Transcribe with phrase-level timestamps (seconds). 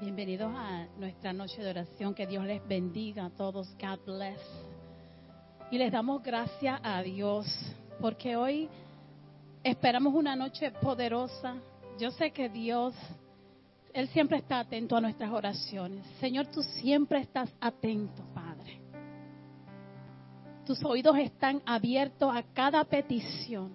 [0.00, 2.14] Bienvenidos a nuestra noche de oración.
[2.14, 3.74] Que Dios les bendiga a todos.
[3.80, 4.38] God bless.
[5.72, 7.44] Y les damos gracias a Dios
[8.00, 8.68] porque hoy
[9.64, 11.56] esperamos una noche poderosa.
[11.98, 12.94] Yo sé que Dios,
[13.92, 16.06] Él siempre está atento a nuestras oraciones.
[16.20, 18.80] Señor, tú siempre estás atento, Padre.
[20.64, 23.74] Tus oídos están abiertos a cada petición.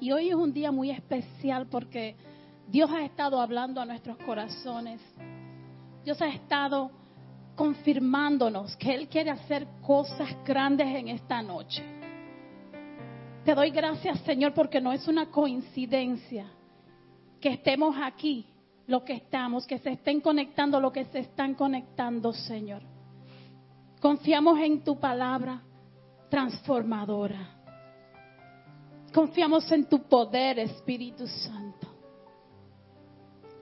[0.00, 2.16] Y hoy es un día muy especial porque
[2.66, 5.00] Dios ha estado hablando a nuestros corazones.
[6.08, 6.90] Dios ha estado
[7.54, 11.84] confirmándonos que Él quiere hacer cosas grandes en esta noche.
[13.44, 16.46] Te doy gracias, Señor, porque no es una coincidencia
[17.38, 18.46] que estemos aquí,
[18.86, 22.80] lo que estamos, que se estén conectando, lo que se están conectando, Señor.
[24.00, 25.60] Confiamos en tu palabra
[26.30, 27.54] transformadora.
[29.12, 31.67] Confiamos en tu poder, Espíritu Santo.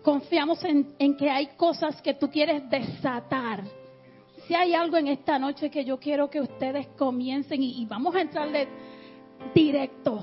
[0.07, 3.65] Confiamos en, que hay cosas que tú quieres desatar.
[4.47, 8.15] Si hay algo en esta noche que yo quiero que ustedes comiencen y, y vamos
[8.15, 8.69] a entrarle
[9.53, 10.21] directo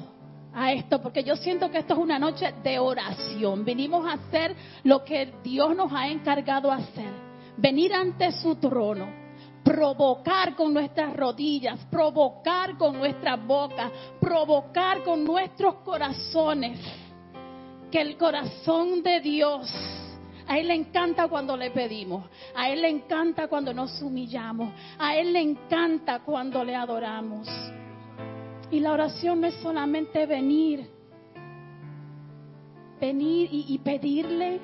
[0.54, 3.66] a esto, porque yo siento que esto es una noche de oración.
[3.66, 7.12] Venimos a hacer lo que Dios nos ha encargado hacer.
[7.58, 9.10] Venir ante su trono,
[9.66, 16.80] provocar con nuestras rodillas, provocar con nuestra boca, provocar con nuestros corazones.
[17.94, 19.72] Que el corazón de Dios,
[20.48, 25.16] a Él le encanta cuando le pedimos, a Él le encanta cuando nos humillamos, a
[25.16, 27.48] Él le encanta cuando le adoramos.
[28.72, 30.90] Y la oración no es solamente venir,
[33.00, 34.60] venir y, y pedirle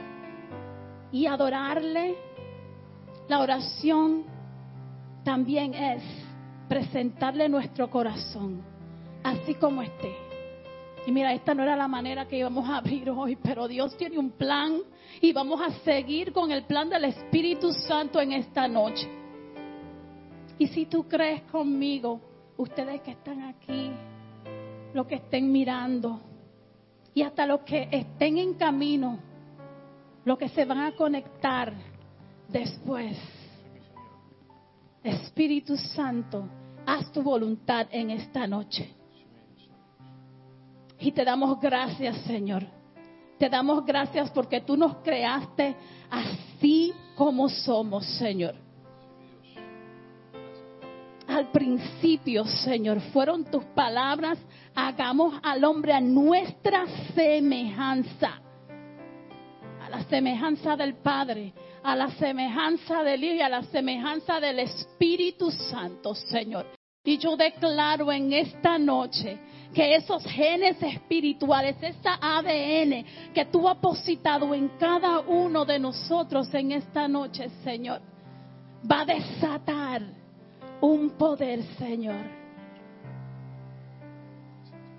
[1.12, 2.16] y adorarle.
[3.28, 4.24] La oración
[5.24, 6.02] también es
[6.68, 8.64] presentarle nuestro corazón,
[9.24, 10.29] así como esté.
[11.10, 14.20] Y mira, esta no era la manera que íbamos a abrir hoy, pero Dios tiene
[14.20, 14.78] un plan
[15.20, 19.10] y vamos a seguir con el plan del Espíritu Santo en esta noche.
[20.60, 22.22] Y si tú crees conmigo,
[22.58, 23.90] ustedes que están aquí,
[24.94, 26.22] los que estén mirando
[27.16, 29.18] y hasta los que estén en camino,
[30.26, 31.74] los que se van a conectar
[32.50, 33.18] después.
[35.04, 36.48] Espíritu Santo,
[36.86, 38.99] haz tu voluntad en esta noche.
[41.00, 42.66] Y te damos gracias, Señor.
[43.38, 45.76] Te damos gracias porque tú nos creaste
[46.10, 48.56] así como somos, Señor.
[51.26, 54.38] Al principio, Señor, fueron tus palabras,
[54.76, 56.86] hagamos al hombre a nuestra
[57.16, 58.42] semejanza,
[59.82, 64.60] a la semejanza del Padre, a la semejanza del Hijo y a la semejanza del
[64.60, 66.66] Espíritu Santo, Señor.
[67.06, 69.40] Y yo declaro en esta noche
[69.74, 76.54] que esos genes espirituales, esa ADN que tú has positado en cada uno de nosotros
[76.54, 78.02] en esta noche, Señor,
[78.90, 80.02] va a desatar
[80.82, 82.40] un poder, Señor.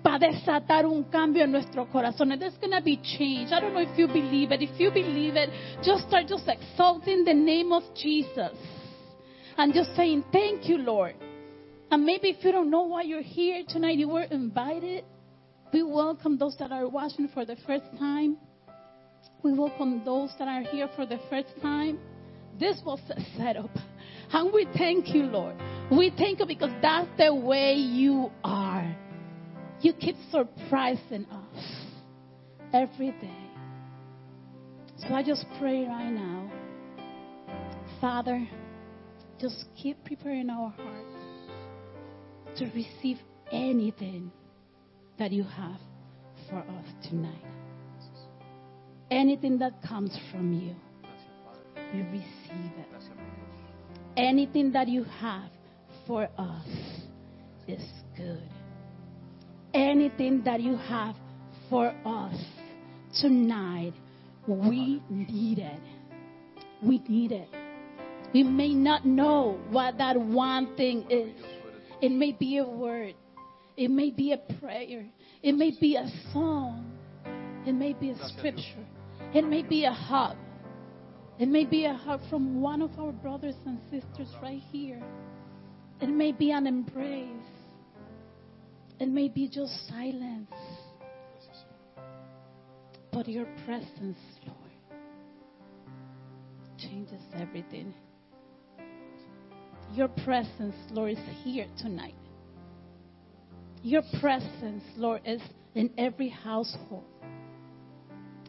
[0.05, 2.29] Va a desatar un cambio en nuestro corazón.
[2.39, 3.51] There's going to be change.
[3.51, 4.61] I don't know if you believe it.
[4.61, 5.51] If you believe it,
[5.83, 8.57] just start just exalting the name of Jesus.
[9.57, 11.15] And just saying, thank you, Lord.
[11.91, 15.03] And maybe if you don't know why you're here tonight, you were invited.
[15.73, 18.37] We welcome those that are watching for the first time.
[19.43, 21.99] We welcome those that are here for the first time.
[22.57, 23.71] This was a setup.
[24.31, 25.55] And we thank you, Lord.
[25.91, 28.95] We thank you because that's the way you are.
[29.81, 31.65] You keep surprising us
[32.73, 33.37] every day.
[34.99, 36.49] So I just pray right now,
[37.99, 38.47] Father,
[39.41, 41.00] just keep preparing our hearts
[42.57, 43.17] to receive
[43.51, 44.31] anything
[45.17, 45.79] that you have
[46.49, 47.43] for us tonight.
[49.09, 50.75] Anything that comes from you,
[51.93, 53.03] we receive it.
[54.17, 55.49] Anything that you have
[56.07, 56.67] for us
[57.67, 57.83] is
[58.17, 58.49] good.
[59.73, 61.15] Anything that you have
[61.69, 62.35] for us
[63.21, 63.93] tonight,
[64.47, 65.79] we need it.
[66.83, 67.47] We need it.
[68.33, 71.60] We may not know what that one thing is.
[72.01, 73.15] It may be a word.
[73.77, 75.05] It may be a prayer.
[75.43, 76.97] It may be a song.
[77.65, 78.85] It may be a scripture.
[79.33, 80.35] It may be a hug.
[81.39, 85.01] It may be a hug from one of our brothers and sisters right here.
[86.01, 87.27] It may be an embrace.
[88.99, 90.51] It may be just silence.
[93.11, 94.99] But your presence, Lord,
[96.77, 97.93] changes everything.
[99.93, 102.15] Your presence, Lord, is here tonight.
[103.83, 105.41] Your presence, Lord, is
[105.75, 107.03] in every household.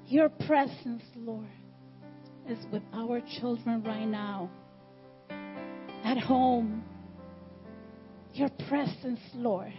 [0.07, 1.49] Your presence, Lord,
[2.49, 4.51] is with our children right now.
[6.05, 6.85] At home.
[8.35, 9.73] Your presence, Lord,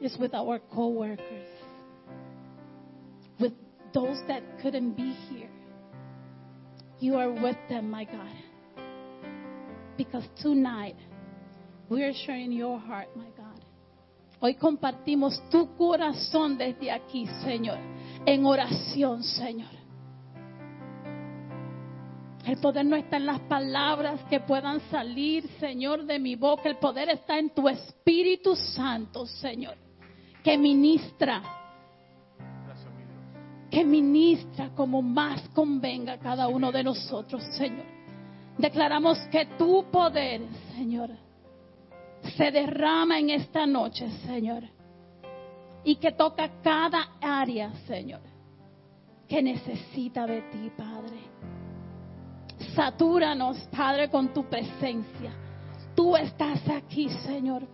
[0.00, 1.48] is with our coworkers.
[3.40, 3.52] With
[3.92, 5.50] those that couldn't be here.
[7.00, 8.30] You are with them, my God.
[10.04, 10.96] Because tonight
[11.88, 13.64] we are sharing your heart, my God.
[14.40, 17.78] Hoy compartimos tu corazón desde aquí, Señor,
[18.26, 19.70] en oración, Señor.
[22.44, 26.68] El poder no está en las palabras que puedan salir, Señor, de mi boca.
[26.68, 29.76] El poder está en tu Espíritu Santo, Señor,
[30.42, 31.42] que ministra,
[33.70, 38.01] que ministra como más convenga a cada uno de nosotros, Señor.
[38.58, 40.42] Declaramos que tu poder,
[40.76, 41.10] Señor,
[42.36, 44.62] se derrama en esta noche, Señor,
[45.84, 48.20] y que toca cada área, Señor,
[49.28, 51.18] que necesita de ti, Padre.
[52.74, 55.32] Satúranos, Padre, con tu presencia.
[55.96, 57.66] Tú estás aquí, Señor.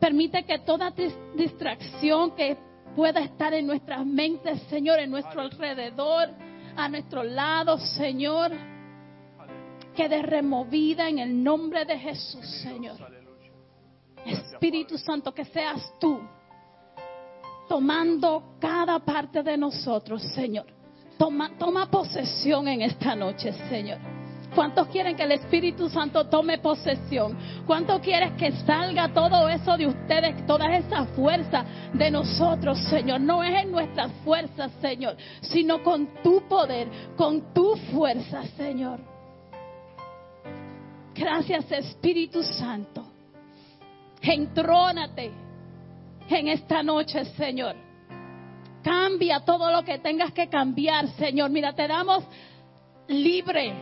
[0.00, 2.56] Permite que toda dis- distracción que
[2.96, 6.30] pueda estar en nuestras mentes, Señor, en nuestro alrededor,
[6.76, 8.52] a nuestro lado, Señor,
[9.94, 12.96] quede removida en el nombre de Jesús, Señor.
[14.24, 16.20] Espíritu Santo, que seas tú
[17.68, 20.66] tomando cada parte de nosotros, Señor.
[21.16, 24.19] Toma, toma posesión en esta noche, Señor.
[24.54, 27.36] ¿Cuántos quieren que el Espíritu Santo tome posesión?
[27.66, 33.20] ¿Cuántos quieren que salga todo eso de ustedes, toda esa fuerza de nosotros, Señor?
[33.20, 38.98] No es en nuestras fuerzas, Señor, sino con tu poder, con tu fuerza, Señor.
[41.14, 43.04] Gracias, Espíritu Santo.
[44.20, 45.30] Entrónate
[46.28, 47.76] en esta noche, Señor.
[48.82, 51.50] Cambia todo lo que tengas que cambiar, Señor.
[51.50, 52.24] Mira, te damos
[53.08, 53.74] libre,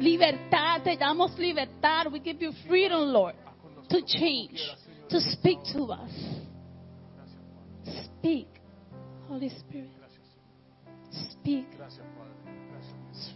[0.00, 2.06] libertad, te damos libertad.
[2.12, 3.34] We give you freedom, Lord,
[3.76, 4.60] nosotros to change,
[5.08, 6.10] to speak to us.
[8.04, 8.48] Speak,
[9.28, 9.90] Holy Spirit.
[11.10, 11.66] Speak,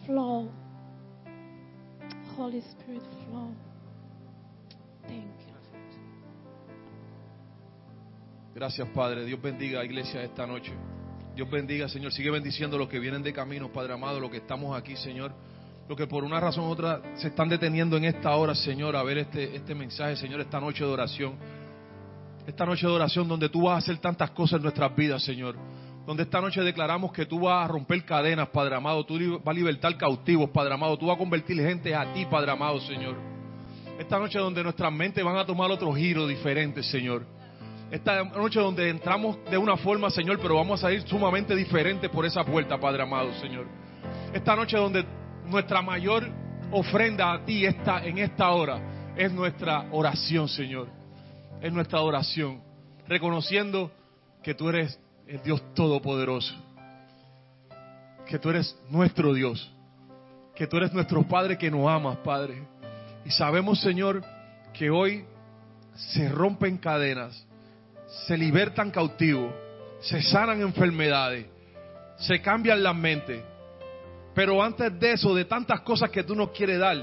[0.07, 0.49] flow.
[2.37, 3.55] Holy Spirit, flow.
[5.07, 5.47] Thank you.
[8.55, 9.27] Gracias, Padre.
[9.27, 10.73] Dios bendiga a Iglesia esta noche.
[11.35, 12.11] Dios bendiga, Señor.
[12.13, 15.35] Sigue bendiciendo a los que vienen de camino, Padre amado, los que estamos aquí, Señor.
[15.89, 19.03] Los que por una razón u otra se están deteniendo en esta hora, Señor, a
[19.05, 21.35] ver este, este mensaje, Señor, esta noche de oración.
[22.47, 25.57] Esta noche de oración donde tú vas a hacer tantas cosas en nuestras vidas, Señor.
[26.05, 29.05] Donde esta noche declaramos que tú vas a romper cadenas, Padre amado.
[29.05, 30.97] Tú vas a libertar cautivos, Padre amado.
[30.97, 33.17] Tú vas a convertir gente a ti, Padre amado, Señor.
[33.99, 37.25] Esta noche donde nuestras mentes van a tomar otro giro diferente, Señor.
[37.91, 42.27] Esta noche donde entramos de una forma, Señor, pero vamos a ir sumamente diferente por
[42.27, 43.67] esa puerta, Padre amado, Señor.
[44.33, 45.05] Esta noche donde
[45.47, 46.29] nuestra mayor
[46.71, 50.89] ofrenda a ti está en esta hora es nuestra oración, Señor.
[51.61, 52.61] Es nuestra oración,
[53.09, 53.91] reconociendo
[54.43, 56.55] que tú eres el Dios todopoderoso,
[58.27, 59.73] que tú eres nuestro Dios,
[60.55, 62.63] que tú eres nuestro Padre que nos amas, Padre.
[63.25, 64.23] Y sabemos, Señor,
[64.75, 65.25] que hoy
[65.95, 67.47] se rompen cadenas,
[68.27, 69.53] se libertan cautivos,
[70.01, 71.47] se sanan enfermedades,
[72.19, 73.43] se cambian las mentes.
[74.37, 77.03] Pero antes de eso, de tantas cosas que tú nos quieres dar,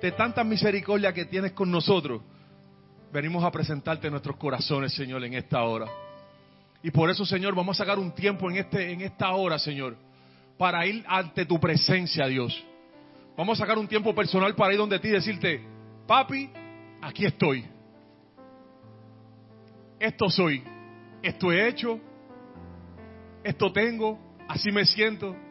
[0.00, 2.22] de tanta misericordia que tienes con nosotros,
[3.12, 5.86] venimos a presentarte nuestros corazones, Señor, en esta hora.
[6.80, 9.96] Y por eso, Señor, vamos a sacar un tiempo en, este, en esta hora, Señor,
[10.56, 12.64] para ir ante tu presencia, Dios.
[13.36, 15.60] Vamos a sacar un tiempo personal para ir donde ti y decirte,
[16.06, 16.50] papi,
[17.02, 17.64] aquí estoy.
[19.98, 20.62] Esto soy,
[21.20, 21.98] esto he hecho,
[23.42, 25.49] esto tengo, así me siento.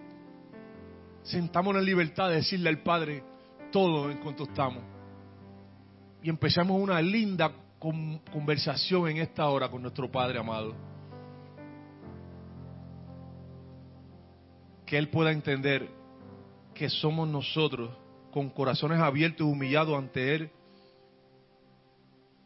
[1.24, 3.24] Sentamos en libertad de decirle al Padre
[3.72, 4.84] todo en cuanto estamos.
[6.24, 10.74] Y empezamos una linda con- conversación en esta hora con nuestro Padre amado.
[14.86, 15.88] Que Él pueda entender
[16.74, 17.92] que somos nosotros
[18.32, 20.52] con corazones abiertos y humillados ante Él,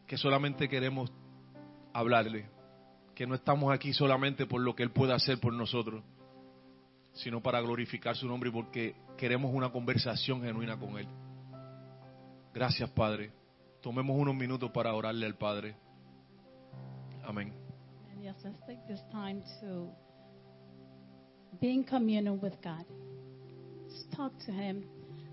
[0.06, 1.10] que solamente queremos
[1.92, 2.46] hablarle,
[3.14, 6.02] que no estamos aquí solamente por lo que Él puede hacer por nosotros,
[7.14, 11.06] sino para glorificar su nombre porque queremos una conversación genuina con Él.
[12.52, 13.32] Gracias, Padre.
[13.80, 15.76] Tomemos unos minutos para orarle al Padre.
[17.24, 17.52] Amén.
[18.22, 19.90] Yes, let's take this time to
[21.60, 22.86] be in communion with God.
[23.88, 24.84] Just talk to Him.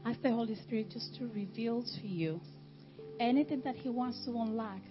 [0.05, 2.41] Ask the Holy Spirit just to reveal to you
[3.19, 4.81] anything that He wants to unlock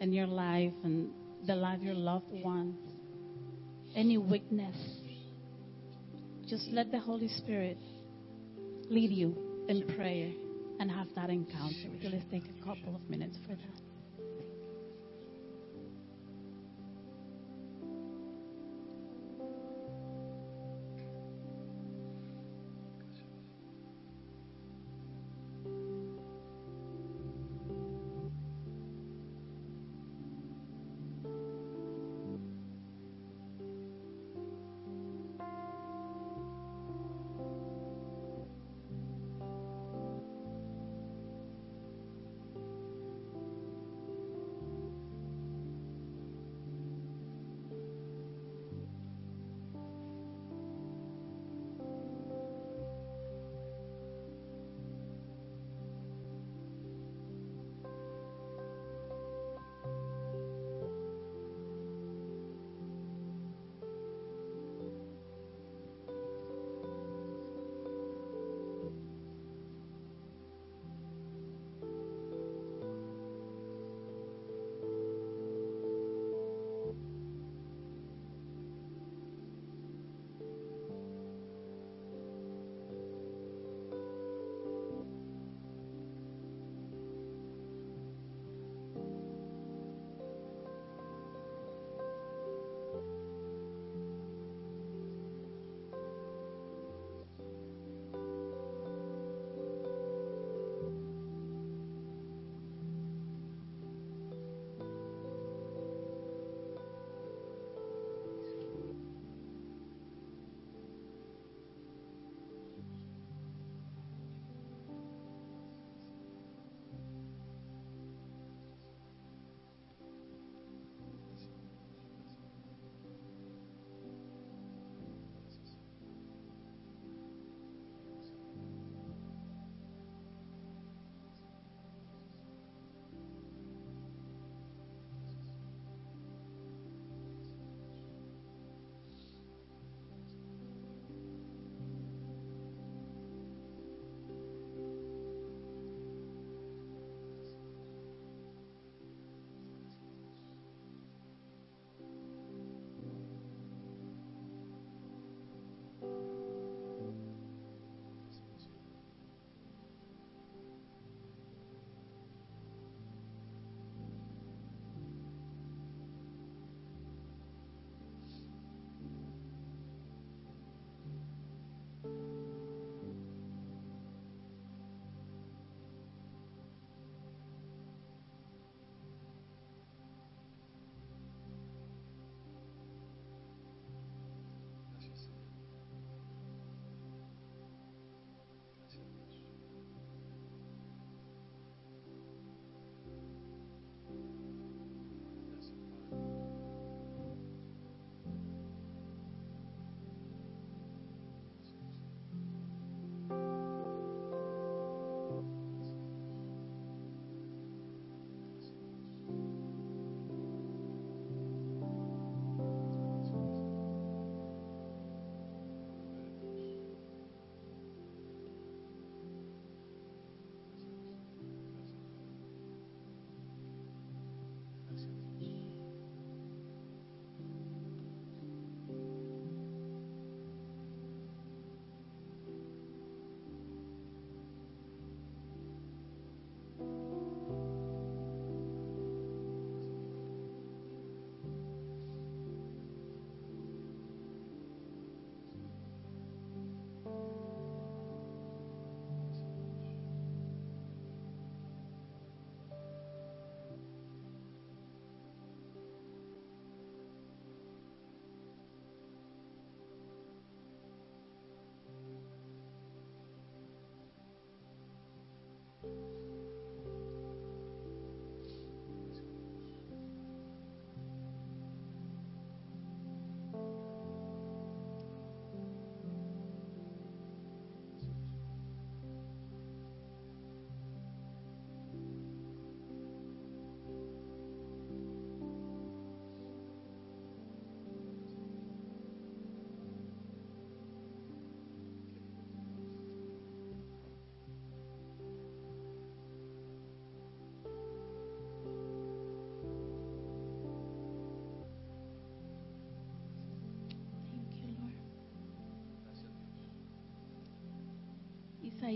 [0.00, 1.10] in your life and
[1.46, 2.76] the life of your loved ones.
[3.94, 4.76] Any weakness.
[6.46, 7.78] Just let the Holy Spirit
[8.88, 10.30] lead you in prayer
[10.78, 11.88] and have that encounter.
[12.02, 13.85] Let's take a couple of minutes for that.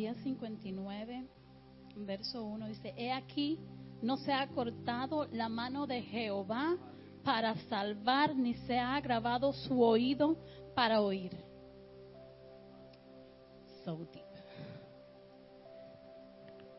[0.01, 1.27] Isaías 59,
[1.97, 3.59] verso 1 dice, He aquí,
[4.01, 6.79] no se ha cortado la mano de Jehová
[7.23, 10.39] para salvar, ni se ha agravado su oído
[10.75, 11.37] para oír.
[13.85, 14.25] So deep.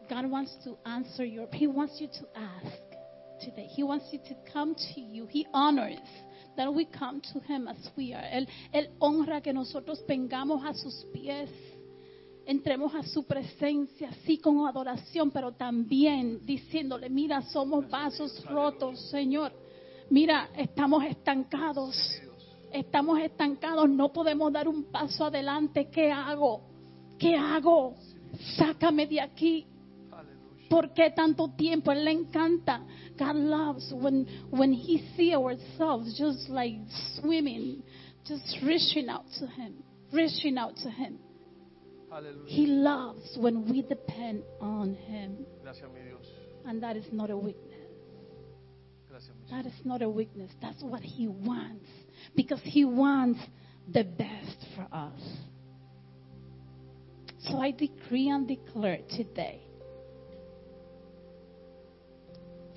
[0.09, 2.81] God wants to answer your, He wants you to ask
[3.39, 3.67] today.
[3.67, 5.27] He wants you to come to you.
[5.27, 5.99] He honors
[6.57, 8.23] that we come to Him as we are.
[8.23, 11.49] Él, él honra que nosotros vengamos a sus pies
[12.45, 19.51] entremos a su presencia, sí con adoración, pero también diciéndole, mira, somos vasos rotos, Señor.
[20.09, 21.95] Mira, estamos estancados.
[22.71, 25.89] Estamos estancados, no podemos dar un paso adelante.
[25.89, 26.61] ¿Qué hago?
[27.19, 27.95] ¿Qué hago?
[28.57, 29.65] Sácame de aquí.
[30.69, 31.91] ¿Por qué tanto tiempo?
[31.91, 32.81] Él le encanta.
[33.17, 36.79] God loves when when he see ourselves just like
[37.19, 37.83] swimming,
[38.25, 39.83] just reaching out to him,
[40.13, 41.19] reaching out to him.
[42.45, 45.45] He loves when we depend on him.
[45.63, 46.25] Gracias, mi Dios.
[46.65, 47.77] And that is not a weakness.
[49.09, 50.51] Gracias, mi That is not a weakness.
[50.61, 51.87] That's what he wants.
[52.35, 53.39] Because he wants
[53.91, 55.21] the best for us.
[57.39, 59.61] So I decree and declare today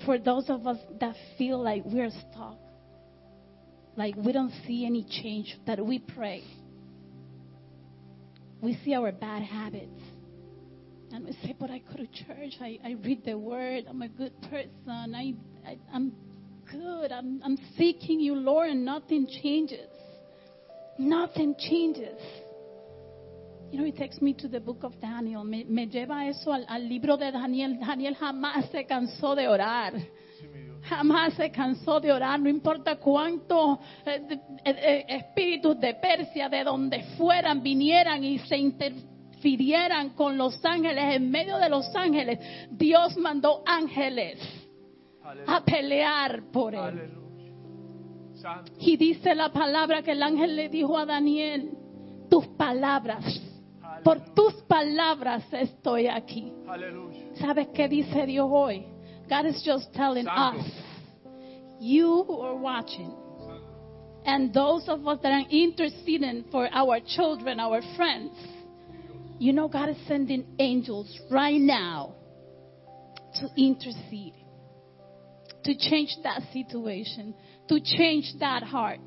[0.05, 2.57] for those of us that feel like we're stuck,
[3.95, 6.43] like we don't see any change, that we pray.
[8.65, 10.01] We see our bad habits.
[11.11, 12.55] And we say, but I go to church.
[12.59, 13.85] I, I read the word.
[13.87, 15.13] I'm a good person.
[15.15, 16.11] I, I, I'm
[16.71, 17.11] good.
[17.11, 19.87] I'm, I'm seeking you, Lord, and nothing changes.
[20.97, 22.19] Nothing changes.
[23.71, 25.43] You know, it takes me to the book of Daniel.
[25.43, 27.77] Me, me lleva eso al, al libro de Daniel.
[27.79, 29.93] Daniel jamás se cansó de orar.
[30.87, 36.63] Jamás se cansó de orar, no importa cuántos eh, eh, eh, espíritus de Persia, de
[36.63, 43.17] donde fueran, vinieran y se interfirieran con los ángeles, en medio de los ángeles, Dios
[43.17, 44.39] mandó ángeles
[45.47, 47.11] a pelear por él.
[48.79, 51.71] Y dice la palabra que el ángel le dijo a Daniel,
[52.29, 53.23] tus palabras,
[54.03, 56.53] por tus palabras estoy aquí.
[56.67, 57.21] Aleluya.
[57.35, 58.94] ¿Sabes qué dice Dios hoy?
[59.29, 60.63] God is just telling us,
[61.79, 63.13] you who are watching,
[64.25, 68.33] and those of us that are interceding for our children, our friends,
[69.37, 72.15] you know, God is sending angels right now
[73.35, 74.33] to intercede,
[75.63, 77.35] to change that situation,
[77.67, 78.99] to change that heart.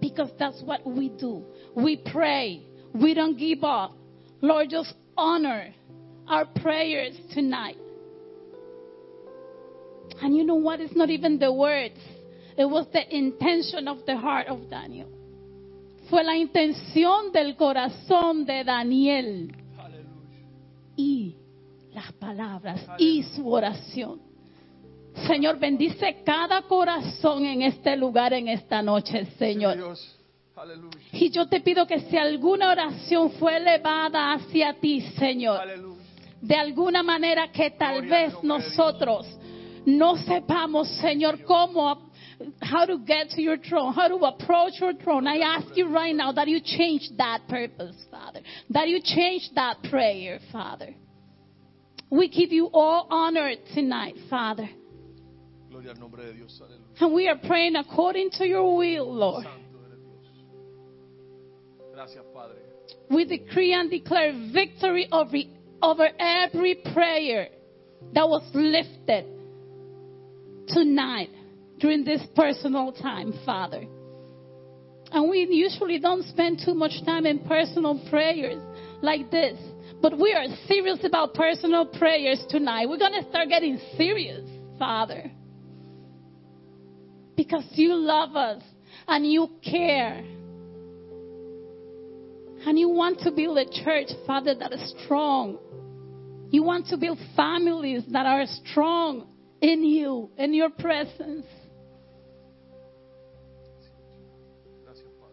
[0.00, 1.44] Because that's what we do.
[1.74, 2.62] We pray.
[2.92, 3.92] We don't give up.
[4.42, 5.72] Lord, just honor
[6.28, 7.78] our prayers tonight.
[10.22, 10.80] And you know what?
[10.80, 11.98] It's not even the words.
[12.56, 15.08] It was the intention of the heart of Daniel.
[16.08, 20.38] Fue la intención del corazón de Daniel Aleluya.
[20.96, 21.34] y
[21.94, 24.20] las palabras y su oración.
[25.26, 29.96] Señor, bendice cada corazón en este lugar, en esta noche, Señor.
[30.56, 30.98] Aleluya.
[31.12, 35.60] Y yo te pido que si alguna oración fue elevada hacia ti, Señor,
[36.40, 39.26] de alguna manera que tal vez nosotros
[39.86, 41.98] no sepamos, Señor, cómo,
[42.62, 45.26] how to get to your throne, how to approach your throne.
[45.26, 49.82] I ask you right now that you change that purpose, Father, that you change that
[49.90, 50.94] prayer, Father.
[52.10, 54.68] We give you all honor tonight, Father.
[55.70, 56.60] Gloria al nombre de Dios.
[56.62, 57.00] Aleluya.
[57.00, 59.44] And we are praying according to your will, Lord.
[59.44, 60.26] Santo eres Dios.
[61.94, 62.56] Gracias, Padre.
[63.10, 65.36] We decree and declare victory over,
[65.82, 67.48] over every prayer
[68.12, 69.33] that was lifted
[70.68, 71.30] tonight
[71.78, 73.84] during this personal time, Father.
[75.10, 78.62] And we usually don't spend too much time in personal prayers
[79.00, 79.58] like this.
[80.00, 82.88] But we are serious about personal prayers tonight.
[82.88, 84.48] We're going to start getting serious,
[84.78, 85.30] Father.
[87.36, 88.62] Because you love us
[89.06, 90.24] and you care.
[92.66, 95.58] And you want to build a church, Father, that is strong.
[96.50, 99.26] You want to build families that are strong
[99.64, 101.46] in you, in your presence.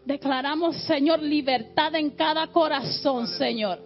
[0.06, 3.78] Declaramos, Señor, libertad en cada corazón, Señor.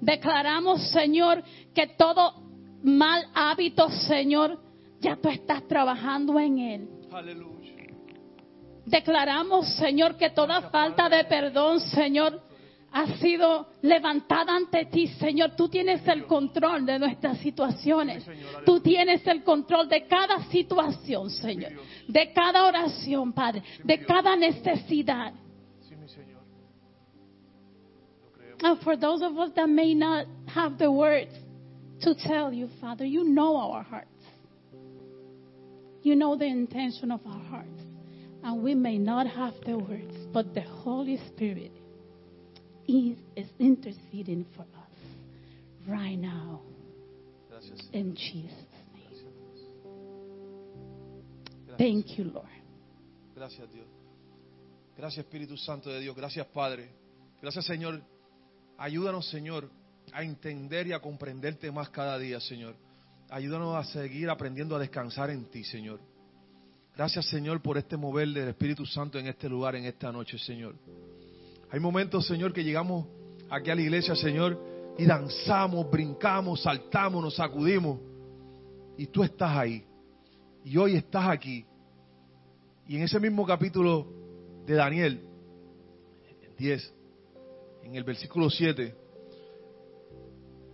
[0.00, 1.42] Declaramos, Señor,
[1.74, 2.34] que todo
[2.82, 4.58] mal hábito, Señor,
[5.00, 6.88] ya tú estás trabajando en él.
[7.12, 7.72] Aleluya.
[8.86, 12.40] Declaramos, Señor, que toda falta de perdón, Señor,
[12.96, 15.50] ha sido levantada ante ti, Señor.
[15.54, 18.26] Tú tienes el control de nuestras situaciones.
[18.64, 21.72] Tú tienes el control de cada situación, Señor.
[22.08, 23.62] De cada oración, Padre.
[23.84, 25.34] De cada necesidad.
[25.86, 26.40] Sí, mi Señor.
[28.22, 28.64] Lo creemos.
[28.64, 31.34] And for those of us that may not have the words
[32.00, 34.08] to tell you, Father, you know our hearts.
[36.02, 37.82] You know the intention of our hearts.
[38.42, 41.72] And we may not have the words, but the Holy Spirit
[42.88, 46.60] is, is interceding for us right now
[47.48, 47.88] Gracias.
[47.92, 48.96] in Jesus' name.
[51.78, 52.48] Thank you, Lord.
[53.34, 53.86] Gracias Dios.
[54.96, 56.16] Gracias Espíritu Santo de Dios.
[56.16, 56.88] Gracias Padre.
[57.42, 58.02] Gracias Señor.
[58.78, 59.70] Ayúdanos Señor
[60.12, 62.74] a entender y a comprenderte más cada día Señor.
[63.28, 66.00] Ayúdanos a seguir aprendiendo a descansar en ti Señor.
[66.96, 70.76] Gracias Señor por este mover del Espíritu Santo en este lugar, en esta noche Señor.
[71.70, 73.06] Hay momentos Señor que llegamos
[73.50, 74.58] aquí a la iglesia Señor
[74.98, 78.00] y danzamos, brincamos, saltamos, nos sacudimos.
[78.96, 79.84] Y tú estás ahí.
[80.64, 81.66] Y hoy estás aquí.
[82.88, 84.06] Y en ese mismo capítulo
[84.64, 85.20] de Daniel,
[86.56, 86.94] 10,
[87.82, 88.94] en el versículo 7,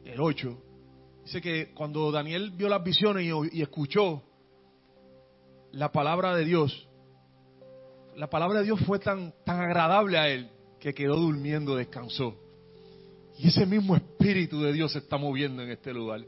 [0.04, 0.62] el 8,
[1.24, 4.22] dice que cuando Daniel vio las visiones y, escuchó
[5.72, 6.88] la palabra de Dios,
[8.14, 10.51] la palabra de Dios fue tan, tan agradable a él
[10.82, 12.36] que quedó durmiendo, descansó.
[13.38, 16.24] Y ese mismo Espíritu de Dios se está moviendo en este lugar.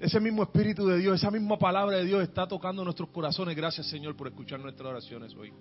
[0.00, 3.54] Ese mismo Espíritu de Dios, esa misma palabra de Dios está tocando nuestros corazones.
[3.54, 5.52] Gracias Señor por escuchar nuestras oraciones hoy.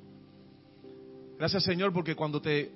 [1.38, 2.72] Gracias Señor porque cuando te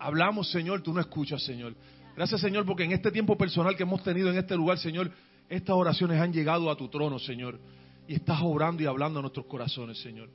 [0.00, 1.76] hablamos Señor, tú no escuchas Señor.
[2.16, 5.12] Gracias Señor porque en este tiempo personal que hemos tenido en este lugar Señor,
[5.48, 7.60] estas oraciones han llegado a tu trono Señor.
[8.08, 10.28] Y estás obrando y hablando a nuestros corazones Señor.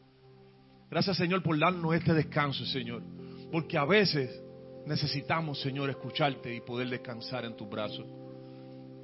[0.90, 3.04] Gracias Señor por darnos este descanso Señor.
[3.52, 4.42] Porque a veces
[4.86, 8.06] necesitamos Señor escucharte y poder descansar en tus brazos.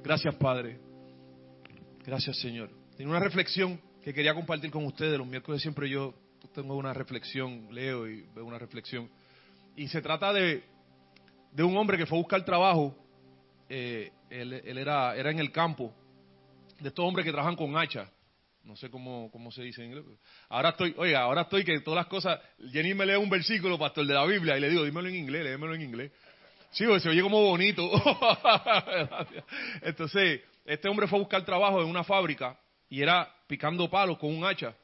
[0.02, 0.78] Gracias Padre.
[2.04, 2.70] Gracias, Señor.
[2.96, 5.18] Tengo una reflexión que quería compartir con ustedes.
[5.18, 6.14] Los miércoles siempre yo
[6.54, 9.10] tengo una reflexión, leo y veo una reflexión.
[9.76, 10.64] Y se trata de,
[11.52, 12.96] de un hombre que fue a buscar trabajo.
[13.68, 15.92] Eh, él, él era, era en el campo.
[16.80, 18.10] De estos hombres que trabajan con hacha.
[18.68, 20.04] No sé cómo, cómo se dice en inglés.
[20.50, 22.38] Ahora estoy, oiga, ahora estoy que todas las cosas.
[22.70, 25.42] Jenny me lee un versículo, pastor, de la Biblia, y le digo, dímelo en inglés,
[25.42, 26.12] léemelo en inglés.
[26.72, 27.90] Sí, porque se oye como bonito.
[29.80, 34.36] Entonces, este hombre fue a buscar trabajo en una fábrica y era picando palos con
[34.36, 34.76] un hacha.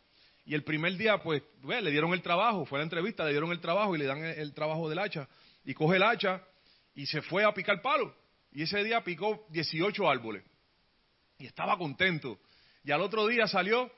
[0.46, 3.32] Y el primer día, pues, ve, le dieron el trabajo, fue a la entrevista, le
[3.32, 5.28] dieron el trabajo y le dan el trabajo del hacha.
[5.62, 6.42] Y coge el hacha
[6.94, 8.14] y se fue a picar palos.
[8.50, 10.42] Y ese día picó 18 árboles.
[11.36, 12.40] Y estaba contento.
[12.84, 13.90] Y al otro día salió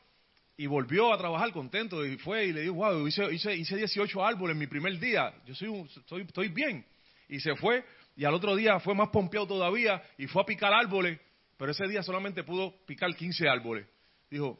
[0.56, 2.04] y volvió a trabajar contento.
[2.06, 5.34] Y fue y le dijo, wow, hice, hice, hice 18 árboles en mi primer día.
[5.44, 6.84] Yo soy un, estoy, estoy bien.
[7.28, 7.84] Y se fue.
[8.16, 11.20] Y al otro día fue más pompeado todavía y fue a picar árboles.
[11.56, 13.86] Pero ese día solamente pudo picar 15 árboles.
[14.30, 14.58] Dijo,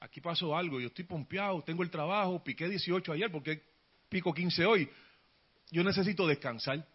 [0.00, 3.62] aquí pasó algo, yo estoy pompeado, tengo el trabajo, piqué 18 ayer, porque
[4.08, 4.88] pico 15 hoy?
[5.70, 6.86] Yo necesito descansar.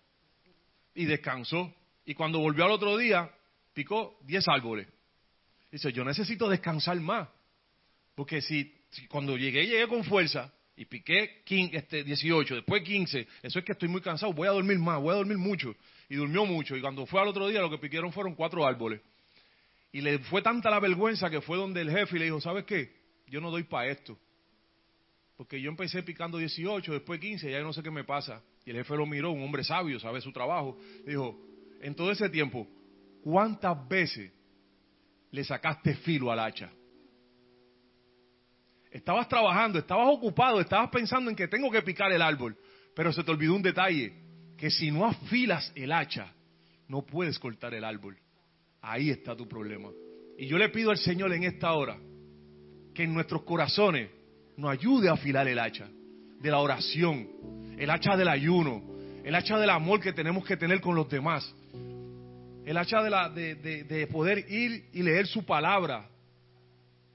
[0.94, 1.74] Y descansó.
[2.06, 3.30] Y cuando volvió al otro día,
[3.74, 4.88] picó 10 árboles.
[5.72, 7.28] Dice, yo necesito descansar más.
[8.16, 8.74] Porque si,
[9.10, 13.74] cuando llegué, llegué con fuerza y piqué 15, este, 18, después 15, eso es que
[13.74, 15.76] estoy muy cansado, voy a dormir más, voy a dormir mucho.
[16.10, 16.76] Y durmió mucho.
[16.76, 19.02] Y cuando fue al otro día, lo que piquieron fueron cuatro árboles.
[19.92, 22.66] Y le fue tanta la vergüenza que fue donde el jefe y le dijo, ¿sabes
[22.66, 22.96] qué?
[23.28, 24.18] Yo no doy para esto.
[25.36, 28.42] Porque yo empecé picando 18, después 15, ya no sé qué me pasa.
[28.66, 30.78] Y el jefe lo miró, un hombre sabio, sabe su trabajo.
[31.06, 31.40] Le dijo,
[31.82, 32.68] en todo ese tiempo,
[33.22, 34.32] ¿cuántas veces
[35.32, 36.72] le sacaste filo al hacha?
[38.92, 42.58] Estabas trabajando, estabas ocupado, estabas pensando en que tengo que picar el árbol,
[42.96, 44.14] pero se te olvidó un detalle,
[44.58, 46.34] que si no afilas el hacha,
[46.88, 48.18] no puedes cortar el árbol.
[48.82, 49.90] Ahí está tu problema.
[50.38, 51.98] Y yo le pido al Señor en esta hora
[52.94, 54.10] que en nuestros corazones
[54.56, 55.88] nos ayude a afilar el hacha
[56.40, 57.28] de la oración,
[57.78, 58.84] el hacha del ayuno,
[59.24, 61.54] el hacha del amor que tenemos que tener con los demás,
[62.68, 66.10] el hacha de, la, de, de, de poder ir y leer su palabra,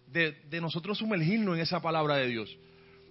[0.07, 2.59] de, nosotros sumergirnos en esa palabra de Dios.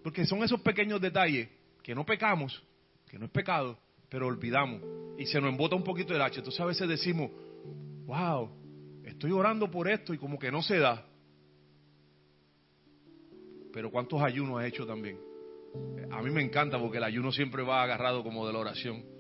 [0.04, 1.50] Porque son esos pequeños detalles
[1.84, 2.64] que no pecamos,
[3.08, 3.78] que no es pecado,
[4.10, 4.82] pero olvidamos
[5.20, 6.40] y se nos embota un poquito el hacha.
[6.40, 7.30] Entonces a veces decimos,
[8.08, 8.50] wow,
[9.06, 11.06] estoy orando por esto y como que no se da.
[13.72, 15.20] Pero ¿cuántos ayunos ha hecho también?
[16.10, 19.11] A mí me encanta porque el ayuno siempre va agarrado como de la oración.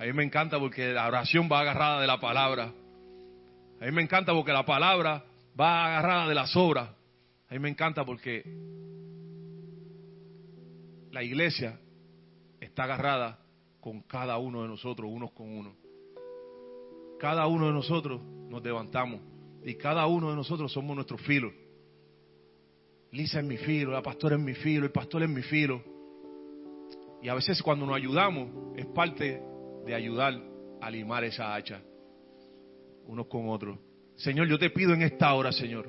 [0.00, 2.72] A mí me encanta porque la oración va agarrada de la palabra.
[3.78, 5.22] A mí me encanta porque la palabra
[5.60, 6.88] va agarrada de las obras.
[7.50, 8.42] A mí me encanta porque
[11.10, 11.78] la iglesia
[12.60, 13.40] está agarrada
[13.78, 15.76] con cada uno de nosotros, unos con uno.
[17.18, 19.20] Cada uno de nosotros nos levantamos
[19.62, 21.52] y cada uno de nosotros somos nuestros filos.
[23.12, 25.82] Lisa es mi filo, la pastora es mi filo, el pastor es mi filo.
[27.22, 29.49] Y a veces cuando nos ayudamos es parte
[29.84, 30.40] de ayudar
[30.80, 31.82] a limar esa hacha
[33.06, 33.78] unos con otros.
[34.16, 35.88] Señor, yo te pido en esta hora, Señor,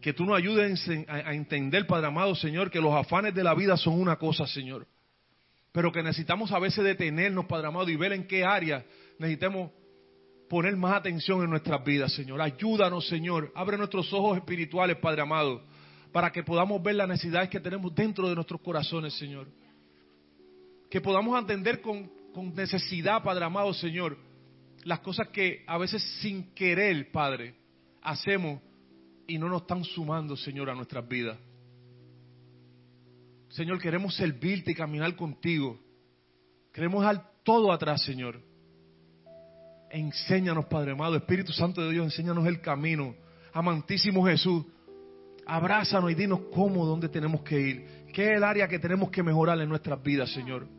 [0.00, 3.76] que tú nos ayudes a entender, Padre amado, Señor, que los afanes de la vida
[3.76, 4.86] son una cosa, Señor,
[5.72, 8.84] pero que necesitamos a veces detenernos, Padre amado, y ver en qué área
[9.18, 9.70] necesitemos
[10.48, 12.40] poner más atención en nuestras vidas, Señor.
[12.40, 13.52] Ayúdanos, Señor.
[13.54, 15.62] Abre nuestros ojos espirituales, Padre amado,
[16.12, 19.48] para que podamos ver las necesidades que tenemos dentro de nuestros corazones, Señor.
[20.90, 22.10] Que podamos entender con,
[22.54, 24.16] necesidad, Padre amado, Señor,
[24.84, 27.54] las cosas que a veces sin querer, Padre,
[28.02, 28.60] hacemos
[29.26, 31.36] y no nos están sumando, Señor, a nuestras vidas.
[33.50, 35.78] Señor, queremos servirte y caminar contigo.
[36.72, 38.40] Queremos dejar todo atrás, Señor.
[39.90, 43.14] Enséñanos, Padre amado, Espíritu Santo de Dios, enséñanos el camino.
[43.52, 44.64] Amantísimo Jesús,
[45.46, 47.86] abrázanos y dinos cómo, dónde tenemos que ir.
[48.12, 50.77] ¿Qué es el área que tenemos que mejorar en nuestras vidas, Señor?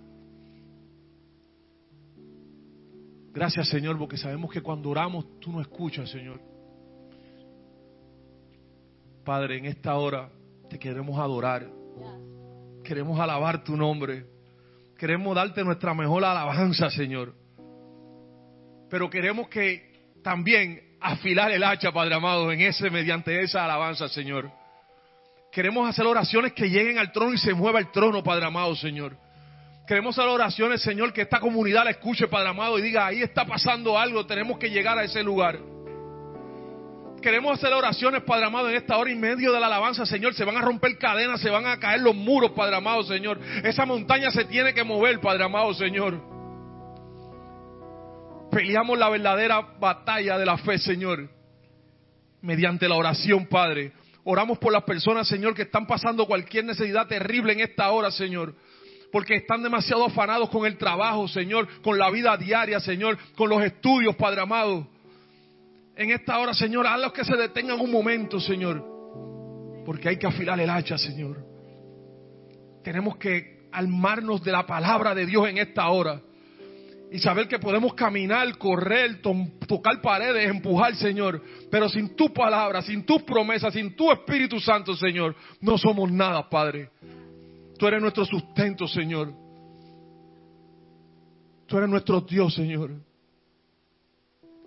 [3.40, 6.42] Gracias, Señor, porque sabemos que cuando oramos tú nos escuchas, Señor.
[9.24, 10.30] Padre, en esta hora
[10.70, 11.66] te queremos adorar.
[12.84, 14.26] Queremos alabar tu nombre.
[14.98, 17.34] Queremos darte nuestra mejor alabanza, Señor.
[18.90, 24.52] Pero queremos que también afilar el hacha, Padre amado, en ese mediante esa alabanza, Señor.
[25.50, 29.16] Queremos hacer oraciones que lleguen al trono y se mueva el trono, Padre amado, Señor.
[29.90, 33.44] Queremos hacer oraciones, Señor, que esta comunidad la escuche, Padre amado, y diga, ahí está
[33.44, 35.58] pasando algo, tenemos que llegar a ese lugar.
[37.24, 40.36] Queremos hacer oraciones, Padre amado, en esta hora y medio de la alabanza, Señor.
[40.36, 43.40] Se van a romper cadenas, se van a caer los muros, Padre amado, Señor.
[43.64, 46.22] Esa montaña se tiene que mover, Padre amado, Señor.
[48.52, 51.32] Peleamos la verdadera batalla de la fe, Señor,
[52.44, 53.94] mediante la oración, Padre.
[54.24, 58.54] Oramos por las personas, Señor, que están pasando cualquier necesidad terrible en esta hora, Señor
[59.12, 63.64] porque están demasiado afanados con el trabajo, Señor, con la vida diaria, Señor, con los
[63.64, 64.88] estudios, Padre amado.
[65.96, 68.84] En esta hora, Señor, hazlos que se detengan un momento, Señor,
[69.86, 71.38] porque hay que afilar el hacha, Señor.
[72.84, 76.22] Tenemos que armarnos de la palabra de Dios en esta hora
[77.12, 79.20] y saber que podemos caminar, correr,
[79.68, 81.42] tocar paredes, empujar, Señor.
[81.72, 86.48] Pero sin tu palabra, sin tus promesas, sin tu Espíritu Santo, Señor, no somos nada,
[86.48, 86.92] Padre.
[87.80, 89.34] Tú eres nuestro sustento, Señor.
[91.66, 92.92] Tú eres nuestro Dios, Señor.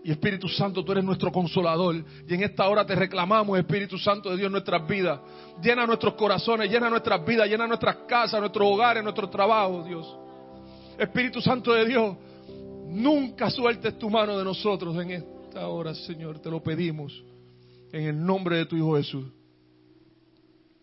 [0.02, 2.02] Y Espíritu Santo, tú eres nuestro consolador.
[2.26, 5.20] Y en esta hora te reclamamos, Espíritu Santo de Dios, nuestras vidas.
[5.62, 10.18] Llena nuestros corazones, llena nuestras vidas, llena nuestras casas, nuestros hogares, nuestros trabajos, Dios.
[10.98, 12.16] Espíritu Santo de Dios,
[12.86, 16.38] nunca sueltes tu mano de nosotros en esta hora, Señor.
[16.38, 17.22] Te lo pedimos.
[17.92, 19.26] En el nombre de tu Hijo Jesús.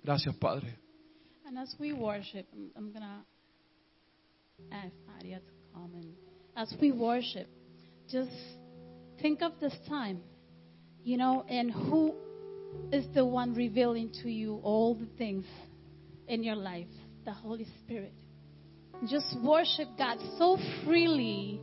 [0.03, 0.78] Gracias, Padre.
[1.61, 5.91] As we worship, I'm going to ask Aria to come.
[5.93, 6.13] And
[6.55, 7.49] as we worship,
[8.09, 8.31] just
[9.21, 10.21] think of this time,
[11.03, 12.15] you know, and who
[12.93, 15.43] is the one revealing to you all the things
[16.29, 16.87] in your life?
[17.25, 18.13] The Holy Spirit.
[19.09, 21.59] Just worship God so freely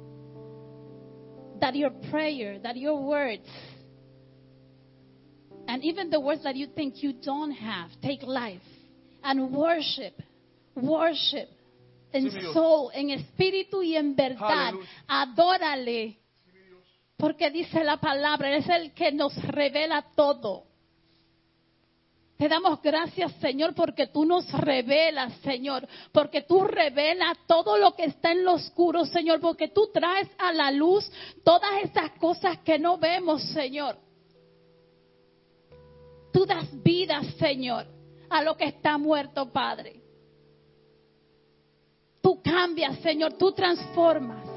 [1.62, 3.48] that your prayer, that your words,
[5.66, 8.60] and even the words that you think you don't have take life
[9.26, 10.14] and worship,
[10.76, 11.48] worship
[12.12, 14.72] en soul, en espíritu y en verdad.
[15.08, 16.18] Adórale.
[17.16, 20.64] Porque dice la palabra, es el que nos revela todo.
[22.38, 28.04] Te damos gracias, Señor, porque tú nos revelas, Señor, porque tú revelas todo lo que
[28.04, 31.10] está en lo oscuro, Señor, porque tú traes a la luz
[31.42, 33.96] todas esas cosas que no vemos, Señor.
[36.30, 37.95] Tú das vida, Señor
[38.28, 40.02] a lo que está muerto, Padre.
[42.20, 44.55] Tú cambias, Señor, tú transformas.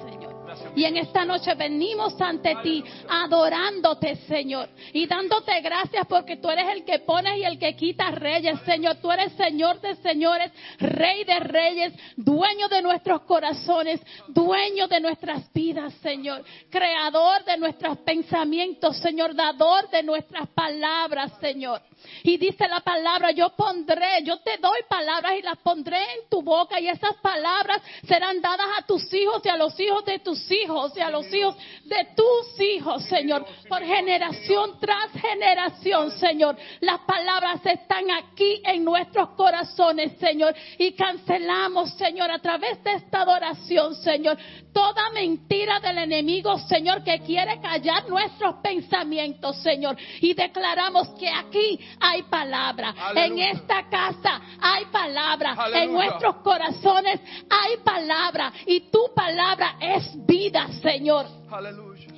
[0.76, 6.68] Y en esta noche venimos ante ti adorándote, Señor, y dándote gracias porque tú eres
[6.76, 8.98] el que pones y el que quita reyes, Señor.
[9.02, 15.52] Tú eres Señor de señores, Rey de reyes, dueño de nuestros corazones, dueño de nuestras
[15.54, 16.44] vidas, Señor.
[16.70, 21.82] Creador de nuestros pensamientos, Señor, dador de nuestras palabras, Señor.
[22.24, 26.42] Y dice la palabra, yo pondré, yo te doy palabras y las pondré en tu
[26.42, 30.49] boca y esas palabras serán dadas a tus hijos y a los hijos de tus
[30.50, 36.58] tus hijos y a los hijos de tus hijos, Señor, por generación tras generación, Señor.
[36.82, 43.22] Las palabras están aquí en nuestros corazones, Señor, y cancelamos, Señor, a través de esta
[43.22, 44.38] adoración, Señor,
[44.74, 51.80] toda mentira del enemigo, Señor, que quiere callar nuestros pensamientos, Señor, y declaramos que aquí
[52.00, 59.78] hay palabra, en esta casa hay palabra, en nuestros corazones hay palabra, y tu palabra
[59.80, 60.39] es vida,
[60.82, 61.26] Señor.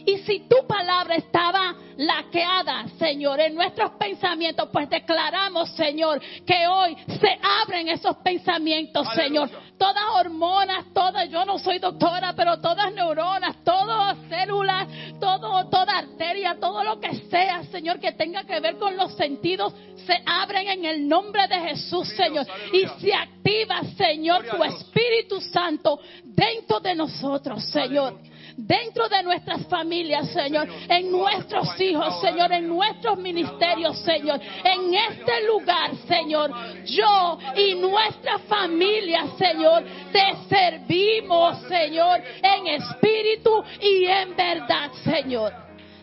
[0.06, 6.96] Y si tu palabra estaba laqueada, Señor, en nuestros pensamientos, pues declaramos, Señor, que hoy
[7.20, 9.50] se abren esos pensamientos, Señor.
[9.78, 14.88] Todas hormonas, todas, yo no soy doctora, pero todas neuronas, todas células,
[15.20, 19.74] todo, toda arteria, todo lo que sea, Señor, que tenga que ver con los sentidos,
[20.06, 22.46] se abren en el nombre de Jesús, Señor.
[22.74, 30.30] Y se activa, Señor, tu Espíritu Santo dentro de nosotros, Señor dentro de nuestras familias,
[30.32, 36.52] Señor, en nuestros hijos, Señor, en nuestros ministerios, Señor, en este lugar, Señor.
[36.86, 45.54] Yo y nuestra familia, Señor, te servimos, Señor, en espíritu y en verdad, Señor.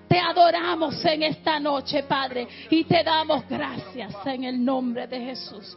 [0.08, 5.76] Te adoramos en esta noche, Padre, y te damos gracias en el nombre de Jesús.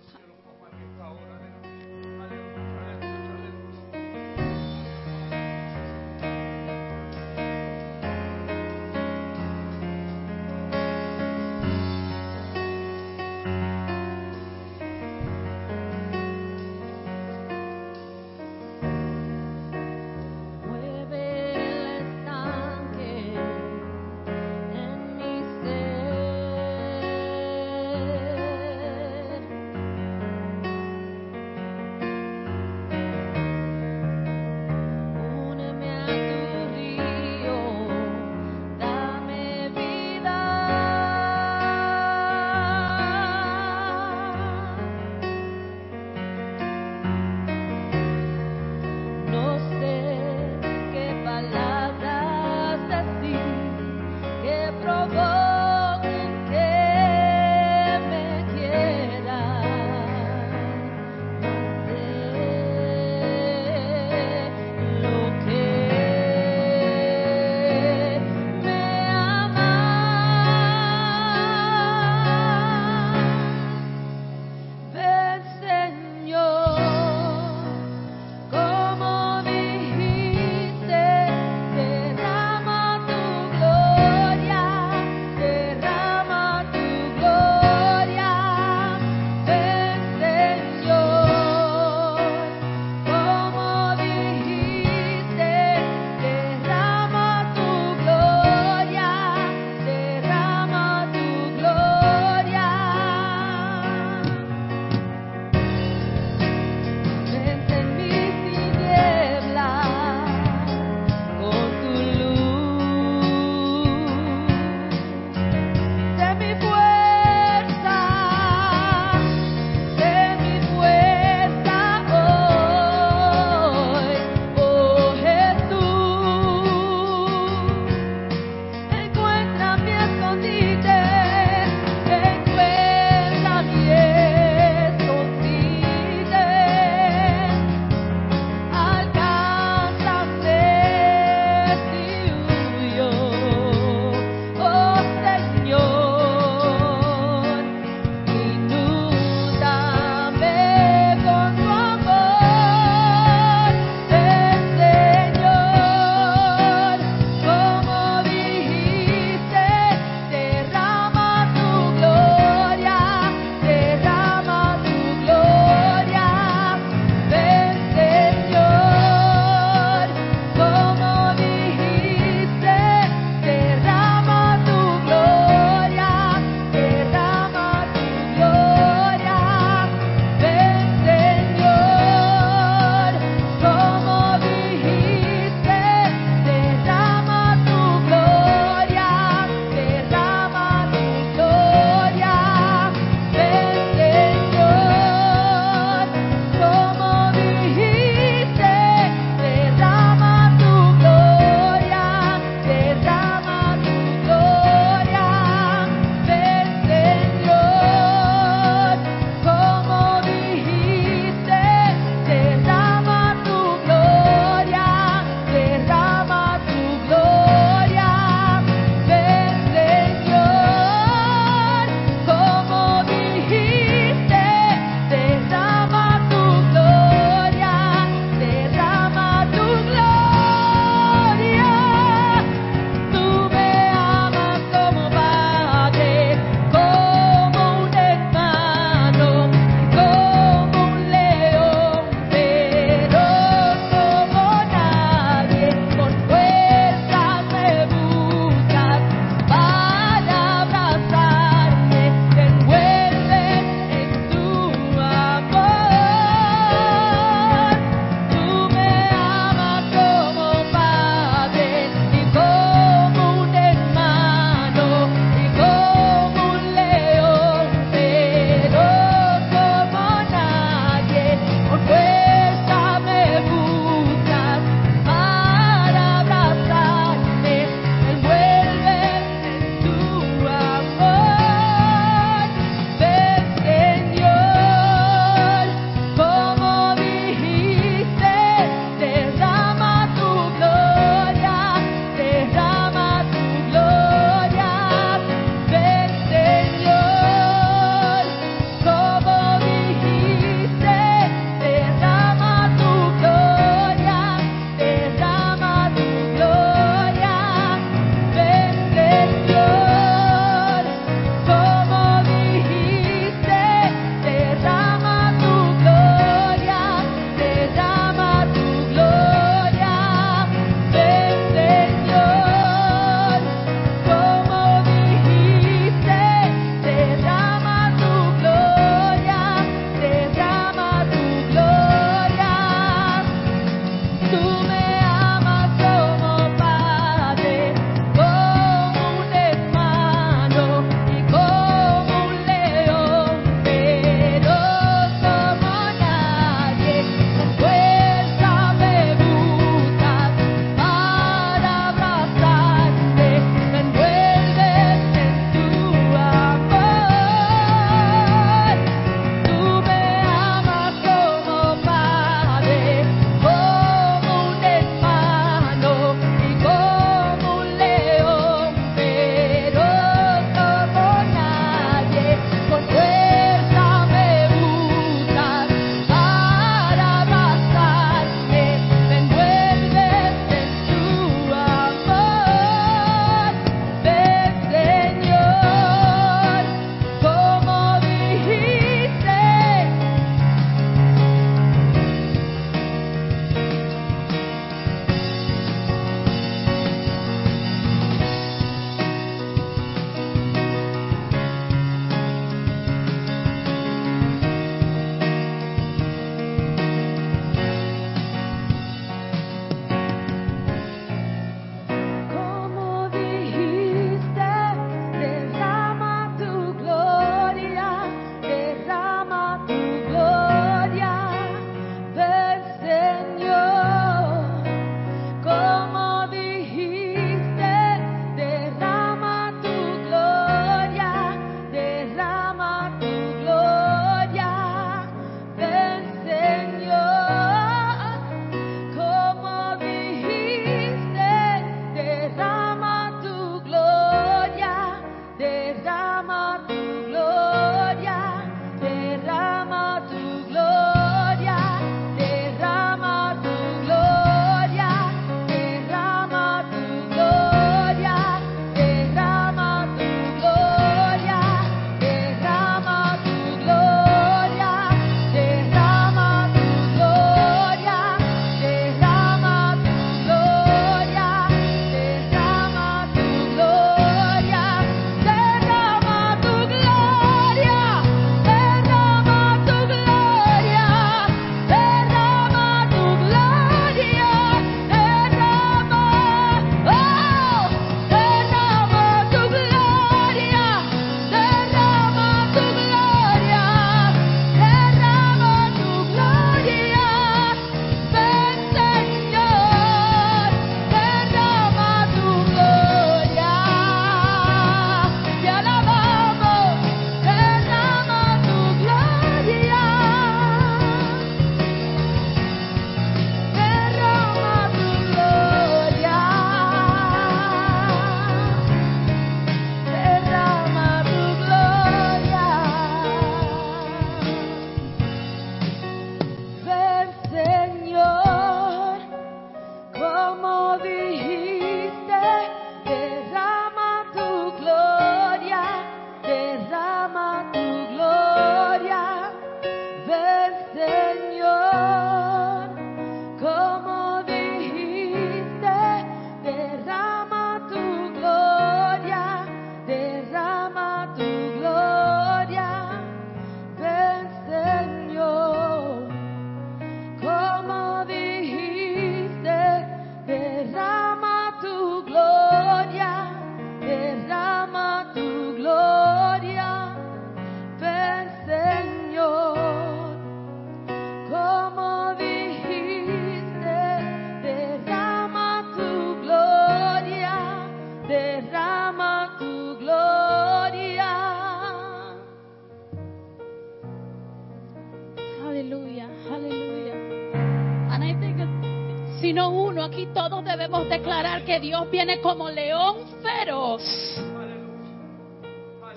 [591.46, 593.82] Que Dios viene como león feroz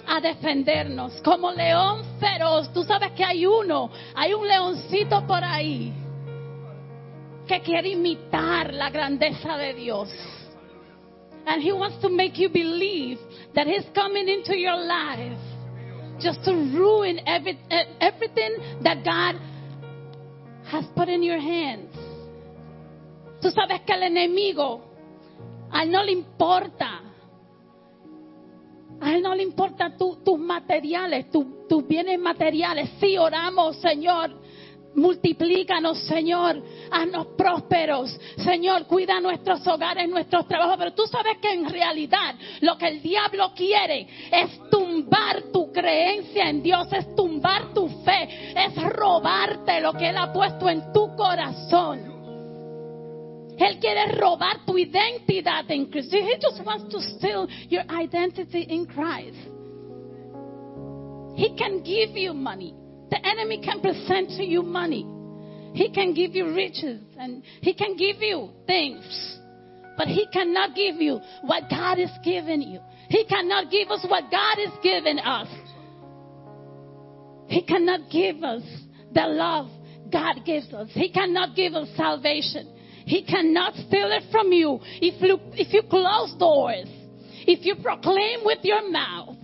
[0.06, 2.72] a defendernos, como león feroz.
[2.72, 5.92] Tú sabes que hay uno, hay un leoncito por ahí
[7.46, 10.10] que quiere imitar la grandeza de Dios.
[11.46, 13.18] And he wants to make you believe
[13.54, 15.38] that he's coming into your life
[16.18, 17.58] just to ruin every,
[18.00, 19.36] everything that God
[20.70, 21.94] has put in your hands.
[23.42, 24.93] Tú sabes que el enemigo,
[25.74, 27.00] a él no le importa.
[29.00, 32.90] A él no le importa tu- tus materiales, tu- tus bienes materiales.
[33.00, 34.30] Sí, oramos, Señor.
[34.94, 36.62] Multiplícanos, Señor.
[36.92, 38.16] Haznos prósperos.
[38.36, 40.76] Señor, cuida nuestros hogares, nuestros trabajos.
[40.78, 46.48] Pero tú sabes que en realidad lo que el diablo quiere es tumbar tu creencia
[46.48, 51.16] en Dios, es tumbar tu fe, es robarte lo que Él ha puesto en tu
[51.16, 52.13] corazón.
[53.58, 56.16] Él quiere robar tu identidad en Cristo.
[56.16, 59.36] He just wants to steal your identity in Christ.
[61.36, 62.74] He can give you money.
[63.10, 65.06] The enemy can present to you money.
[65.74, 69.38] He can give you riches and he can give you things.
[69.96, 72.80] But he cannot give you what God has given you.
[73.08, 75.48] He cannot give us what God has given us.
[77.46, 78.62] He cannot give us
[79.12, 79.68] the love
[80.10, 80.88] God gives us.
[80.92, 82.73] He cannot give us salvation.
[83.06, 86.88] He cannot steal it from you if you, if you close doors,
[87.46, 89.36] if you proclaim with your mouth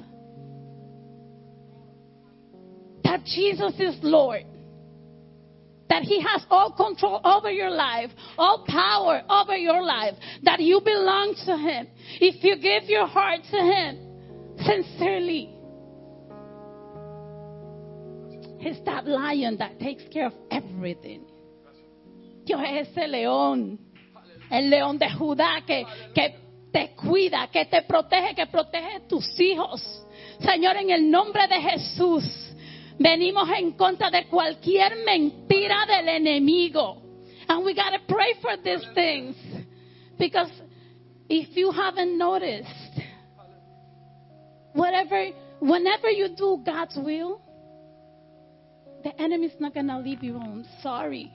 [3.05, 4.45] that Jesus is Lord,
[5.91, 10.81] that He has all control over your life, all power over your life, that you
[10.83, 11.89] belong to Him.
[12.21, 15.51] If you give your heart to Him sincerely,
[18.59, 21.30] He's that lion that takes care of everything.
[22.51, 23.79] Dios es ese león,
[24.51, 26.35] el león de Judá que, que
[26.73, 29.81] te cuida, que te protege, que protege tus hijos.
[30.41, 32.25] Señor, en el nombre de Jesús,
[32.99, 37.01] venimos en contra de cualquier mentira del enemigo.
[37.47, 39.37] And we got to pray for these things.
[40.19, 40.51] Because
[41.29, 42.67] if you haven't noticed,
[44.73, 45.31] whatever,
[45.61, 47.41] whenever you do God's will,
[49.05, 50.67] the enemy's not to leave you alone.
[50.83, 51.33] Sorry.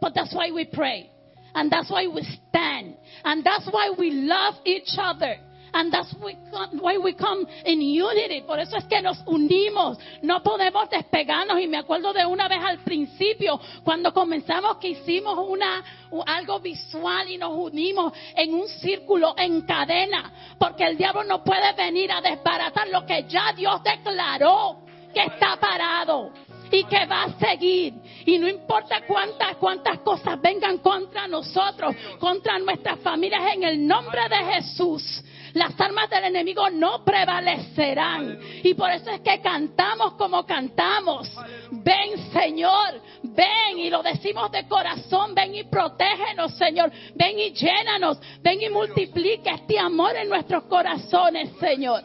[0.00, 1.10] But that's why we pray.
[1.54, 2.96] And that's why we stand.
[3.24, 5.36] And that's why we love each other.
[5.72, 8.42] And that's why- we come in unity.
[8.42, 9.98] Por eso es que nos unimos.
[10.22, 11.60] No podemos despegarnos.
[11.60, 15.84] Y me acuerdo de una vez al principio, cuando comenzamos que hicimos una,
[16.26, 20.32] algo visual y nos unimos en un círculo, en cadena.
[20.58, 24.78] Porque el diablo no puede venir a desbaratar lo que ya Dios declaró
[25.14, 26.32] que está parado
[26.70, 27.94] y que va a seguir.
[28.24, 34.20] Y no importa cuántas, cuántas cosas vengan contra nosotros, contra nuestras familias, en el nombre
[34.28, 35.22] de Jesús.
[35.54, 38.38] Las armas del enemigo no prevalecerán.
[38.62, 41.28] Y por eso es que cantamos como cantamos.
[41.70, 45.34] Ven, Señor, ven y lo decimos de corazón.
[45.34, 46.92] Ven y protégenos, Señor.
[47.14, 48.20] Ven y llénanos.
[48.42, 52.02] Ven y multiplica este amor en nuestros corazones, Señor.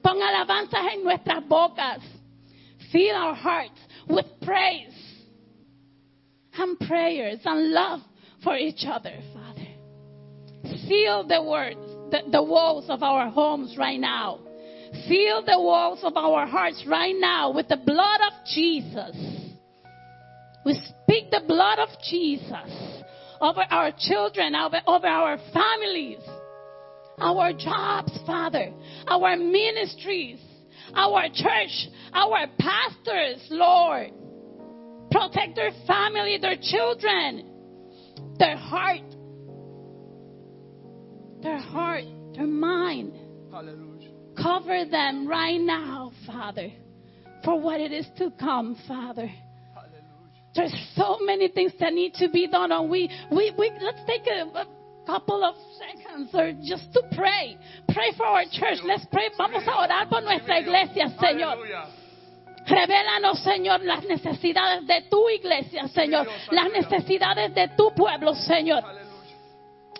[0.00, 2.21] Pon alabanzas en nuestras bocas.
[2.92, 4.92] Fill our hearts with praise
[6.58, 8.00] and prayers and love
[8.44, 10.76] for each other, Father.
[10.86, 11.80] Seal the words,
[12.10, 14.40] the, the walls of our homes right now.
[15.08, 19.16] Seal the walls of our hearts right now with the blood of Jesus.
[20.66, 23.02] We speak the blood of Jesus
[23.40, 26.20] over our children, over, over our families,
[27.18, 28.72] our jobs, Father,
[29.08, 30.38] our ministries,
[30.94, 34.10] our church, our pastors, Lord.
[35.10, 37.50] Protect their family, their children,
[38.38, 39.02] their heart,
[41.42, 43.12] their heart, their mind.
[43.52, 44.08] Aleluya.
[44.40, 46.70] Cover them right now, Father,
[47.44, 49.30] for what it is to come, Father.
[49.74, 50.00] Hallelujah.
[50.54, 54.26] There's so many things that need to be done, and we, we, we let's take
[54.26, 54.66] a, a
[55.06, 57.56] couple of seconds or just to pray.
[57.88, 58.78] Pray for our church.
[58.84, 59.30] Let's pray.
[59.36, 61.58] Vamos a orar por nuestra iglesia, Señor.
[62.64, 66.26] Revélanos, Señor, las necesidades de tu iglesia, Señor.
[66.50, 68.84] Las necesidades de tu pueblo, Señor.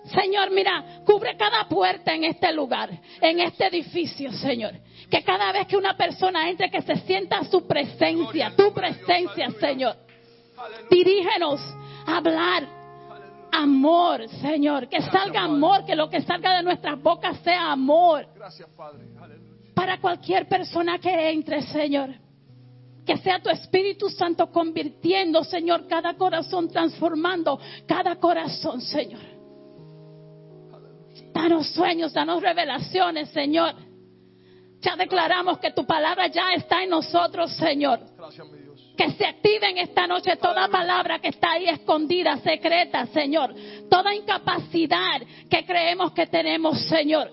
[0.05, 2.91] Señor, mira, cubre cada puerta en este lugar,
[3.21, 4.73] en este edificio, Señor.
[5.11, 9.97] Que cada vez que una persona entre, que se sienta su presencia, tu presencia, Señor.
[10.91, 11.61] Dirígenos
[12.07, 12.82] a hablar
[13.53, 14.89] amor, Señor.
[14.89, 19.07] Que salga amor, que lo que salga de nuestras bocas sea amor Gracias, Padre.
[19.21, 19.75] Aleluya.
[19.75, 22.11] para cualquier persona que entre, Señor.
[23.07, 29.21] Que sea tu Espíritu Santo convirtiendo, Señor, cada corazón, transformando cada corazón, Señor.
[31.33, 33.75] Danos sueños, danos revelaciones, Señor.
[34.81, 38.01] Ya declaramos que tu palabra ya está en nosotros, Señor.
[38.17, 38.62] Gracias, mi Dios.
[38.97, 43.55] Que se active en esta noche toda palabra que está ahí escondida, secreta, Señor.
[43.91, 45.21] Toda incapacidad
[45.51, 47.31] que creemos que tenemos, Señor.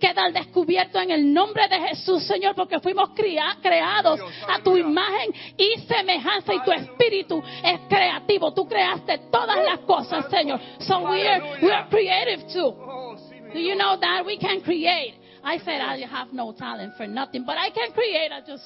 [0.00, 4.76] Queda al descubierto en el nombre de Jesús, Señor, porque fuimos crea- creados a tu
[4.78, 8.54] imagen y semejanza y tu espíritu es creativo.
[8.54, 10.58] Tú creaste todas las cosas, Señor.
[10.78, 12.68] So we are, we are creative too.
[12.68, 13.14] Oh,
[13.52, 15.16] Do you know that we can create?
[15.44, 18.30] I said I have no talent for nothing, but I can create.
[18.32, 18.64] I just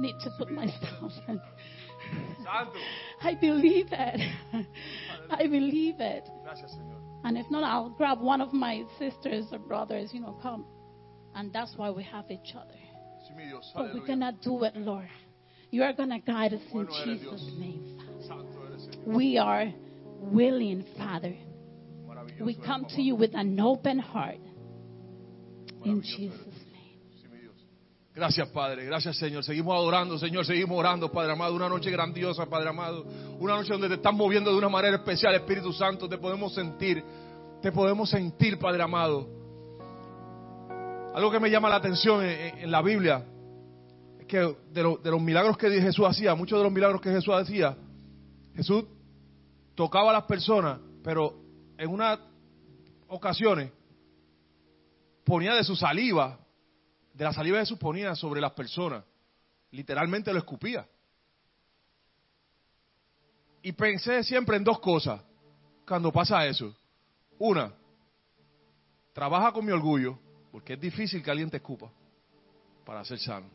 [0.00, 1.40] need to put my stuff in.
[3.22, 4.20] I believe it.
[5.30, 6.28] I believe it.
[7.24, 10.66] And if not, I'll grab one of my sisters or brothers, you know, come.
[11.34, 12.74] And that's why we have each other.
[13.26, 13.72] Sí, mi Dios.
[13.74, 15.08] But going to do it, Lord.
[15.70, 17.98] You are going to guide us in Jesus' name.
[17.98, 18.22] Father.
[18.26, 19.16] Santo eres, Señor.
[19.16, 19.72] We are
[20.18, 21.34] willing, Father.
[22.40, 24.40] We come to you with an open heart.
[25.84, 26.51] In Jesus'
[28.14, 28.84] Gracias, Padre.
[28.84, 29.42] Gracias, Señor.
[29.42, 30.44] Seguimos adorando, Señor.
[30.44, 31.54] Seguimos orando, Padre amado.
[31.54, 33.06] Una noche grandiosa, Padre amado.
[33.38, 36.08] Una noche donde te estás moviendo de una manera especial, Espíritu Santo.
[36.08, 37.02] Te podemos sentir.
[37.62, 39.28] Te podemos sentir, Padre amado.
[41.14, 43.24] Algo que me llama la atención en, la Biblia
[44.20, 47.34] es que de, de los milagros que Jesús hacía, muchos de los milagros que Jesús
[47.34, 47.76] hacía,
[48.54, 48.84] Jesús
[49.74, 51.34] tocaba a las personas, pero
[51.78, 52.18] en unas
[53.08, 53.70] ocasiones
[55.24, 56.38] ponía de su saliva,
[57.14, 59.04] de la saliva de Jesús ponía sobre las personas.
[59.70, 60.86] Literalmente lo escupía.
[63.62, 65.20] Y pensé siempre en dos cosas
[65.86, 66.74] cuando pasa eso.
[67.38, 67.72] Una,
[69.12, 70.18] trabaja con mi orgullo,
[70.50, 71.90] porque es difícil que alguien te escupa
[72.84, 73.46] para ser sano.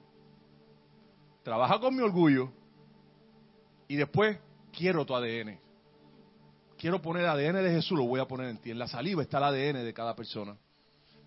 [1.43, 2.51] Trabaja con mi orgullo
[3.87, 4.37] y después
[4.71, 5.59] quiero tu ADN.
[6.77, 8.71] Quiero poner el ADN de Jesús, lo voy a poner en ti.
[8.71, 10.55] En la saliva está el ADN de cada persona.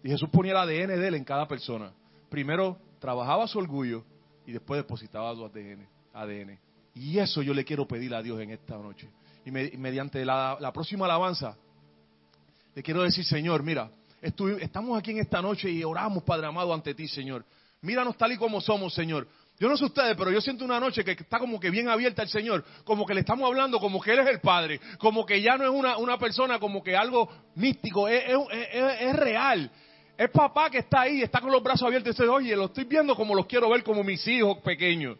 [0.02, 1.92] Y Jesús ponía el ADN de él en cada persona.
[2.30, 4.04] Primero trabajaba su orgullo
[4.46, 5.86] y después depositaba su ADN.
[6.14, 6.58] ADN.
[6.94, 9.08] Y eso yo le quiero pedir a Dios en esta noche.
[9.44, 11.56] Y, me- y mediante la, próxima alabanza,
[12.74, 13.90] le quiero decir, Señor, mira,
[14.22, 17.44] estamos aquí en esta noche y oramos, Padre amado, ante ti, Señor.
[17.82, 19.26] Míranos tal y como somos, Señor.
[19.58, 22.22] Yo no sé ustedes, pero yo siento una noche que está como que bien abierta
[22.22, 25.40] al Señor, como que le estamos hablando como que Él es el Padre, como que
[25.42, 28.22] ya no es una, una persona como que algo místico, es-
[29.00, 29.70] es real.
[30.22, 32.84] Es papá que está ahí, está con los brazos abiertos y dice, oye, lo estoy
[32.84, 35.16] viendo como los quiero ver como mis hijos pequeños.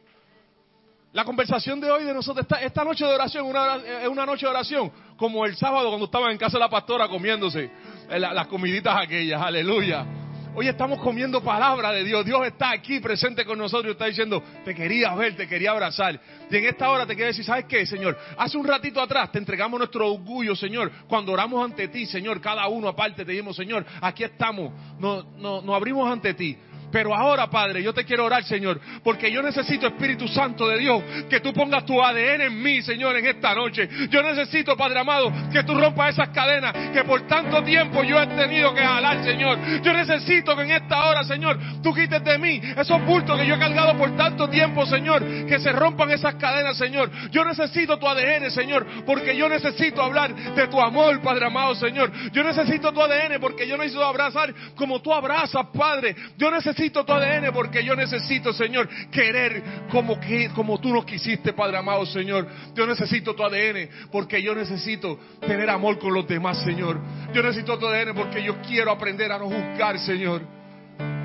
[1.14, 4.44] La conversación de hoy de nosotros, esta, esta noche de oración, una, es una noche
[4.44, 7.70] de oración, como el sábado cuando estaban en casa de la pastora comiéndose
[8.10, 10.04] eh, la- las comiditas aquellas, aleluya.
[10.52, 12.26] Hoy estamos comiendo palabra de Dios.
[12.26, 16.20] Dios está aquí presente con nosotros y está diciendo, te quería ver, te quería abrazar.
[16.50, 18.18] Y en esta hora te quiero decir, ¿sabes qué, Señor?
[18.36, 20.90] Hace un ratito atrás te entregamos nuestro orgullo, Señor.
[21.06, 25.62] Cuando oramos ante ti, Señor, cada uno aparte te dijimos, Señor, aquí estamos, nos, nos,
[25.62, 26.58] nos abrimos ante ti.
[26.90, 31.02] Pero ahora, Padre, yo te quiero orar, Señor, porque yo necesito, Espíritu Santo de Dios,
[31.28, 33.88] que tú pongas tu ADN en mí, Señor, en esta noche.
[34.10, 38.26] Yo necesito, Padre amado, que tú rompas esas cadenas que por tanto tiempo yo he
[38.26, 39.58] tenido que jalar, Señor.
[39.82, 43.54] Yo necesito que en esta hora, Señor, tú quites de mí esos bultos que yo
[43.54, 47.10] he cargado por tanto tiempo, Señor, que se rompan esas cadenas, Señor.
[47.30, 52.10] Yo necesito tu ADN, Señor, porque yo necesito hablar de tu amor, Padre amado, Señor.
[52.32, 56.16] Yo necesito tu ADN porque yo necesito abrazar como tú abrazas, Padre.
[56.36, 61.52] Yo necesito tu ADN porque yo necesito, Señor, querer como, que, como tú nos quisiste,
[61.52, 62.48] Padre amado, Señor.
[62.74, 66.98] Yo necesito tu ADN porque yo necesito tener amor con los demás, Señor.
[67.34, 70.40] Yo necesito tu ADN porque yo quiero aprender a no juzgar, Señor.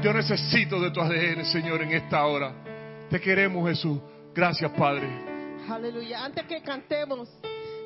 [0.04, 2.52] Yo necesito de tu ADN, Señor, en esta hora.
[3.10, 4.00] Te queremos, Jesús.
[4.34, 5.08] Gracias, Padre.
[5.70, 6.26] Aleluya.
[6.26, 7.30] Antes que cantemos,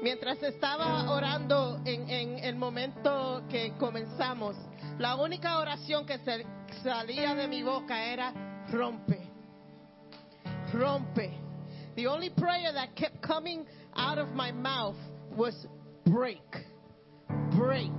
[0.02, 4.56] mientras estaba orando en, el momento que comenzamos,
[4.98, 6.46] la única oración que se-
[6.84, 8.34] salía de mi boca era
[8.72, 9.20] rompe,
[10.74, 11.32] rompe.
[11.96, 14.96] the only prayer that kept coming out of my mouth
[15.36, 15.68] was
[16.06, 16.44] break,
[17.56, 17.92] break,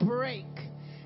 [0.00, 0.46] break.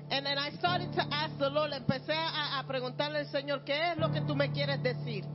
[0.09, 3.97] And then I started to ask the Lord, empecé a preguntarle al Señor, ¿qué es
[3.97, 5.25] lo que tú me quieres decir?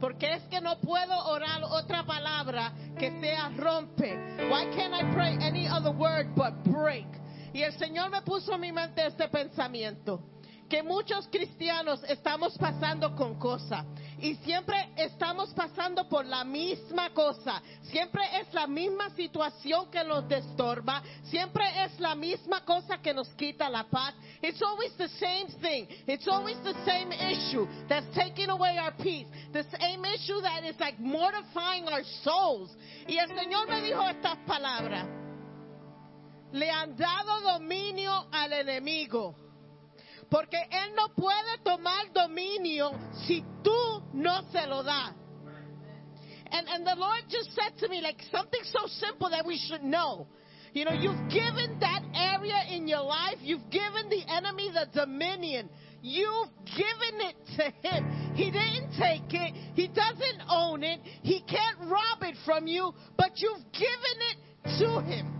[0.00, 4.16] Porque es que no puedo orar otra palabra que sea rompe.
[4.48, 7.06] Why can't I pray any other word but break?
[7.52, 10.20] Y el Señor me puso en mi mente este pensamiento.
[10.68, 13.86] Que muchos cristianos estamos pasando con cosas.
[14.20, 17.62] Y siempre estamos pasando por la misma cosa.
[17.84, 21.02] Siempre es la misma situación que nos destorba.
[21.24, 24.14] Siempre es la misma cosa que nos quita la paz.
[24.42, 25.86] It's always the same thing.
[26.06, 29.26] It's always the same issue that's taking away our peace.
[29.52, 32.76] The same issue that is like mortifying our souls.
[33.06, 35.06] Y el Señor me dijo estas palabras.
[36.52, 39.47] Le han dado dominio al enemigo.
[40.30, 42.92] Porque Él no puede tomar dominio
[43.26, 45.14] si tú no se lo das.
[46.50, 49.82] And, and the Lord just said to me, like something so simple that we should
[49.82, 50.26] know.
[50.72, 55.68] You know, you've given that area in your life, you've given the enemy the dominion.
[56.00, 58.34] You've given it to him.
[58.34, 59.54] He didn't take it.
[59.74, 61.00] He doesn't own it.
[61.22, 64.38] He can't rob it from you, but you've given it
[64.78, 65.34] to him.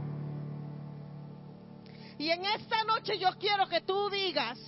[2.19, 4.59] Y en esta noche yo quiero que tú digas,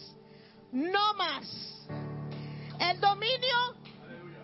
[0.73, 1.89] no más.
[2.79, 3.75] El dominio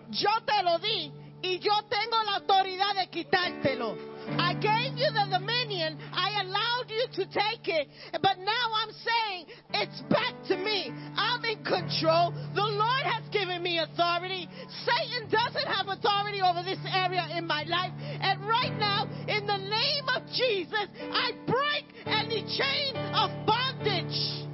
[0.09, 1.11] yo te lo di
[1.41, 4.17] y yo tengo la autoridad de quitártelo.
[4.37, 9.45] I gave you the dominion, I allowed you to take it, but now I'm saying
[9.73, 10.91] it's back to me.
[11.15, 12.33] I'm in control.
[12.53, 14.49] The Lord has given me authority.
[14.83, 17.93] Satan doesn't have authority over this area in my life.
[18.19, 24.47] And right now, in the name of Jesus, I break any chain of bondage.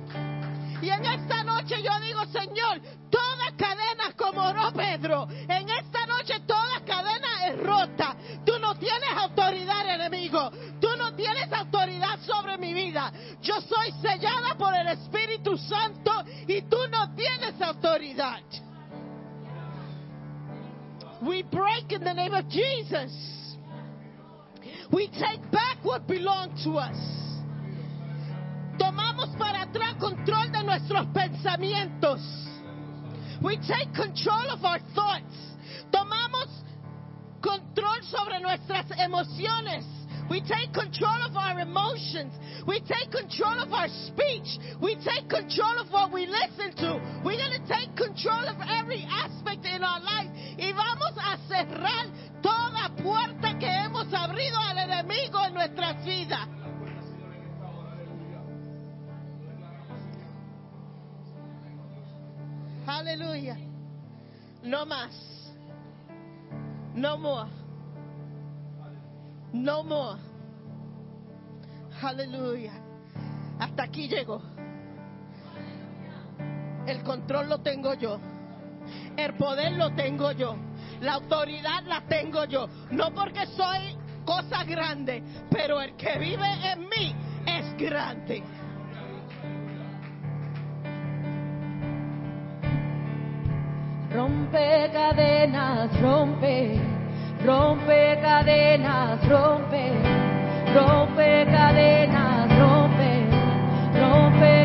[0.84, 6.42] Y en esta noche yo digo, Señor, toda cadena como oró Pedro, en esta noche
[6.46, 8.18] toda cadena es rota.
[8.46, 10.52] Tú no tienes autoridad, enemigo.
[10.82, 13.14] Tú no tienes autoridad sobre mi vida.
[13.42, 16.12] Yo soy sellada por el Espíritu Santo
[16.50, 18.42] y tú no tienes autoridad.
[21.22, 23.58] We break in the name of Jesus.
[24.92, 27.33] We take back what belonged to us.
[28.94, 32.22] Tomamos para atrás control de nuestros pensamientos.
[33.42, 35.34] We take control of our thoughts.
[35.92, 36.48] Tomamos
[37.42, 39.84] control sobre nuestras emociones.
[40.30, 42.34] We take control of our emotions.
[42.68, 44.60] We take control of our speech.
[44.80, 47.02] We take control of what we listen to.
[47.26, 50.30] We're going to take control of every aspect in our life.
[50.60, 52.06] Y vamos a cerrar
[52.44, 56.48] toda puerta que hemos abrido al enemigo en nuestras vidas.
[62.86, 63.58] Aleluya.
[64.64, 65.54] No más.
[66.94, 67.50] No more.
[69.54, 70.20] No more.
[72.02, 72.74] Aleluya.
[73.60, 74.42] Hasta aquí llego.
[76.86, 78.20] El control lo tengo yo.
[79.16, 80.56] El poder lo tengo yo.
[81.02, 82.68] La autoridad la tengo yo.
[82.92, 87.16] No porque soy cosa grande, pero el que vive en mí
[87.46, 88.44] es grande.
[94.14, 96.80] Rompe cadenas, rompe,
[97.44, 99.92] rompe cadenas, rompe,
[100.72, 103.28] rompe cadenas, rompe,
[104.00, 104.63] rompe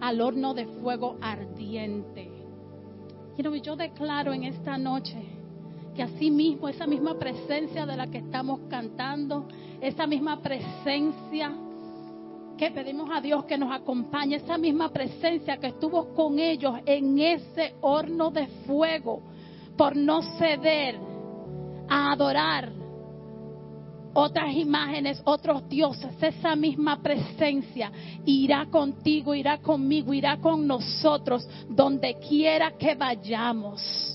[0.00, 2.30] al, horno de fuego ardiente.
[3.36, 5.16] You yo declaro en esta noche
[5.94, 9.46] que así mismo, esa misma presencia de la que estamos cantando,
[9.80, 11.52] esa misma presencia
[12.56, 17.18] que pedimos a Dios que nos acompañe, esa misma presencia que estuvo con ellos en
[17.18, 19.22] ese horno de fuego,
[19.76, 20.98] por no ceder
[21.88, 22.81] a adorar
[24.14, 27.90] otras imágenes, otros dioses, esa misma presencia
[28.24, 34.12] irá contigo, irá conmigo, irá con nosotros, donde quiera que vayamos.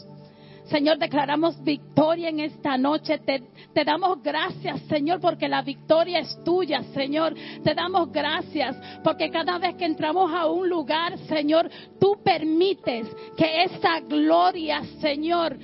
[0.69, 3.19] Señor, declaramos victoria en esta noche.
[3.19, 3.41] Te,
[3.73, 7.33] te, damos gracias, Señor, porque la victoria es tuya, Señor.
[7.63, 11.69] Te damos gracias porque cada vez que entramos a un lugar, Señor,
[11.99, 15.57] tú permites que esa gloria, Señor,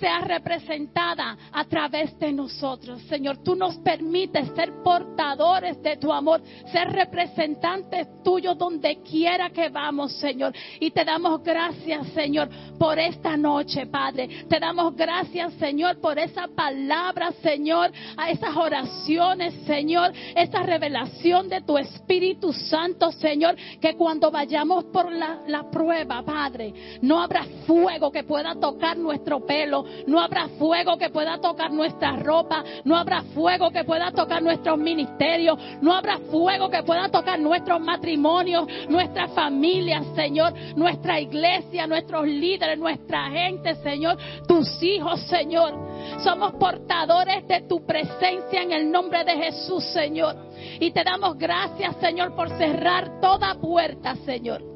[0.00, 3.02] sea representada a través de nosotros.
[3.02, 9.68] Señor, tú nos permites ser portadores de tu amor, ser representantes tuyos donde quiera que
[9.68, 10.52] vamos, Señor.
[10.80, 14.44] Y te damos gracias, Señor, por esta noche, Padre.
[14.48, 21.60] Te damos gracias, Señor, por esa palabra, Señor, a esas oraciones, Señor, esa revelación de
[21.62, 28.10] tu Espíritu Santo, Señor, que cuando vayamos por la, la prueba, Padre, no habrá fuego
[28.10, 29.75] que pueda tocar nuestro pelo,
[30.06, 34.78] no habrá fuego que pueda tocar nuestra ropa, no habrá fuego que pueda tocar nuestros
[34.78, 42.26] ministerios, no habrá fuego que pueda tocar nuestros matrimonios, nuestras familias, Señor, nuestra iglesia, nuestros
[42.26, 44.16] líderes, nuestra gente, Señor,
[44.46, 45.74] tus hijos, Señor.
[46.22, 50.36] Somos portadores de tu presencia en el nombre de Jesús, Señor.
[50.80, 54.75] Y te damos gracias, Señor, por cerrar toda puerta, Señor.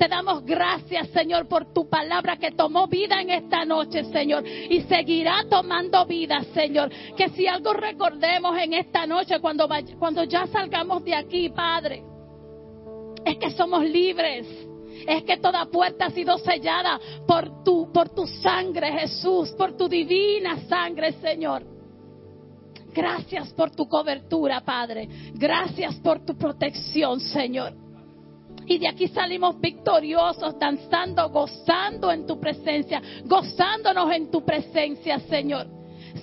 [0.00, 4.80] Te damos gracias, Señor, por tu palabra que tomó vida en esta noche, Señor, y
[4.84, 6.90] seguirá tomando vida, Señor.
[7.18, 12.02] Que si algo recordemos en esta noche, cuando, cuando ya salgamos de aquí, Padre,
[13.26, 14.46] es que somos libres.
[15.06, 19.86] Es que toda puerta ha sido sellada por tu, por tu sangre, Jesús, por tu
[19.86, 21.62] divina sangre, Señor.
[22.94, 25.10] Gracias por tu cobertura, Padre.
[25.34, 27.89] Gracias por tu protección, Señor.
[28.70, 35.66] Y de aquí salimos victoriosos, danzando, gozando en tu presencia, gozándonos en tu presencia, Señor.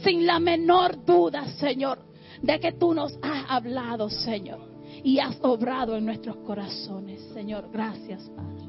[0.02, 2.00] Sin la menor duda, Señor,
[2.41, 4.62] de que tú nos has hablado, Señor.
[5.04, 7.70] Y has obrado en nuestros corazones, Señor.
[7.70, 8.66] Gracias, Padre.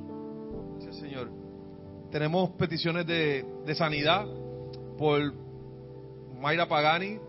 [0.73, 1.31] Gracias, Señor.
[2.11, 3.45] Tenemos peticiones de,
[3.77, 4.27] sanidad
[4.99, 5.35] por
[6.41, 7.21] Mayra Pagani.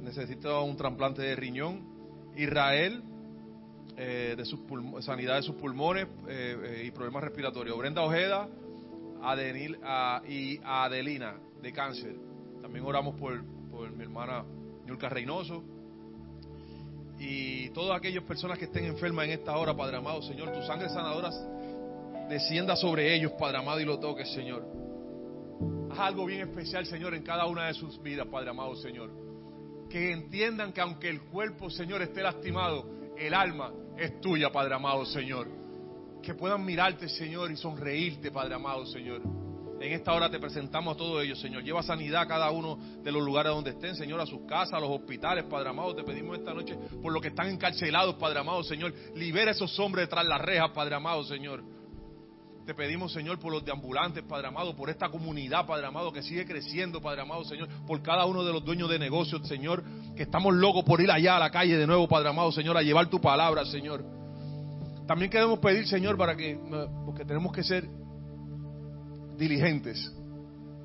[0.00, 1.90] Necesita un trasplante de riñón.
[2.36, 3.02] Israel
[3.96, 4.60] eh, de sus
[5.04, 7.76] sanidad de sus pulmones eh, eh, y problemas respiratorios.
[7.78, 8.48] Brenda Ojeda
[9.22, 12.16] Adenil, a, y Adelina de cáncer.
[12.62, 14.44] También oramos por, por mi hermana
[14.86, 15.62] Yulka Reynoso.
[17.18, 20.88] Y todas aquellas personas que estén enfermas en esta hora, Padre amado, Señor, tu sangre
[20.88, 21.30] sanadora
[22.30, 24.64] descienda sobre ellos, Padre amado, y lo toques, Señor.
[25.90, 29.10] Haz algo bien especial, Señor, en cada una de sus vidas, Padre amado, Señor.
[29.90, 35.04] Que entiendan que aunque el cuerpo, Señor, esté lastimado, el alma es tuya, Padre amado
[35.04, 35.48] Señor.
[36.22, 39.22] Que puedan mirarte, Señor, y sonreírte, Padre amado Señor.
[39.80, 41.62] En esta hora te presentamos a todos ellos, Señor.
[41.62, 44.80] Lleva sanidad a cada uno de los lugares donde estén, Señor, a sus casas, a
[44.80, 45.94] los hospitales, Padre amado.
[45.94, 48.92] Te pedimos esta noche por los que están encarcelados, Padre amado, Señor.
[49.14, 51.64] Libera a esos hombres detrás de las rejas, Padre amado, Señor.
[52.70, 56.22] Te pedimos, Señor, por los de ambulantes, Padre amado, por esta comunidad, Padre amado, que
[56.22, 59.82] sigue creciendo, Padre amado, Señor, por cada uno de los dueños de negocios, Señor,
[60.14, 62.82] que estamos locos por ir allá a la calle de nuevo, Padre amado, Señor, a
[62.82, 64.04] llevar tu palabra, Señor.
[65.08, 66.60] También queremos pedir, Señor, para que,
[67.04, 67.88] porque tenemos que ser
[69.36, 70.12] diligentes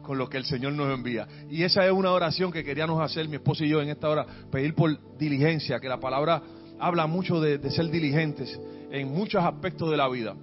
[0.01, 1.27] con lo que el Señor nos envía.
[1.51, 4.25] Y esa es una oración que queríamos hacer mi esposo y yo en esta hora,
[4.51, 6.41] pedir por diligencia, que la palabra
[6.79, 8.59] habla mucho de ser diligentes
[8.89, 10.35] en muchos aspectos de la vida.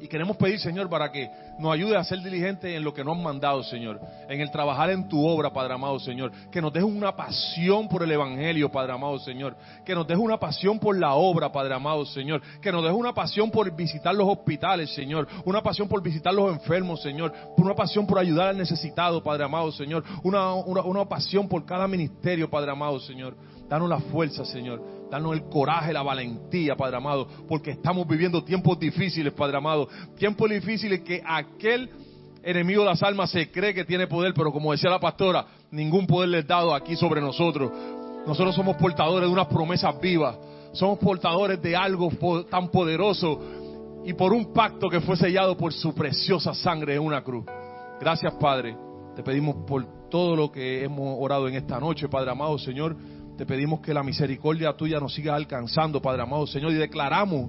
[0.00, 1.28] Y queremos pedir, Señor, para que
[1.58, 4.00] nos ayude a ser diligentes en lo que nos han mandado, Señor.
[4.28, 6.30] En el trabajar en tu obra, Padre amado, Señor.
[6.50, 9.56] Que nos deje una pasión por el Evangelio, Padre amado, Señor.
[9.84, 12.40] Que nos deje una pasión por la obra, Padre amado, Señor.
[12.60, 15.26] Que nos deje una pasión por visitar los hospitales, Señor.
[15.44, 17.32] Una pasión por visitar los enfermos, Señor.
[17.56, 20.04] Una pasión por ayudar al necesitado, Padre amado, Señor.
[20.22, 23.36] Una, una, una pasión por cada ministerio, Padre amado, Señor.
[23.68, 24.97] Danos la fuerza, Señor.
[25.10, 29.88] Danos el coraje, la valentía, Padre amado, porque estamos viviendo tiempos difíciles, Padre amado.
[30.16, 31.90] Tiempos difíciles que aquel
[32.42, 36.06] enemigo de las almas se cree que tiene poder, pero como decía la pastora, ningún
[36.06, 37.72] poder le es dado aquí sobre nosotros.
[38.26, 40.36] Nosotros somos portadores de unas promesas vivas.
[40.72, 42.10] Somos portadores de algo
[42.50, 43.40] tan poderoso
[44.04, 47.44] y por un pacto que fue sellado por su preciosa sangre en una cruz.
[48.00, 48.76] Gracias, Padre.
[49.16, 52.96] Te pedimos por todo lo que hemos orado en esta noche, Padre amado, Señor.
[53.38, 57.48] Te pedimos que la misericordia tuya nos siga alcanzando, Padre amado, Señor, y declaramos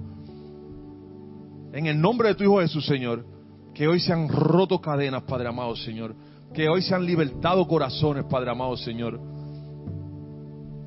[1.72, 3.26] en el nombre de tu Hijo Jesús, Señor,
[3.74, 6.14] que hoy se han roto cadenas, Padre amado, Señor.
[6.54, 9.20] Que hoy se han libertado corazones, Padre amado, Señor.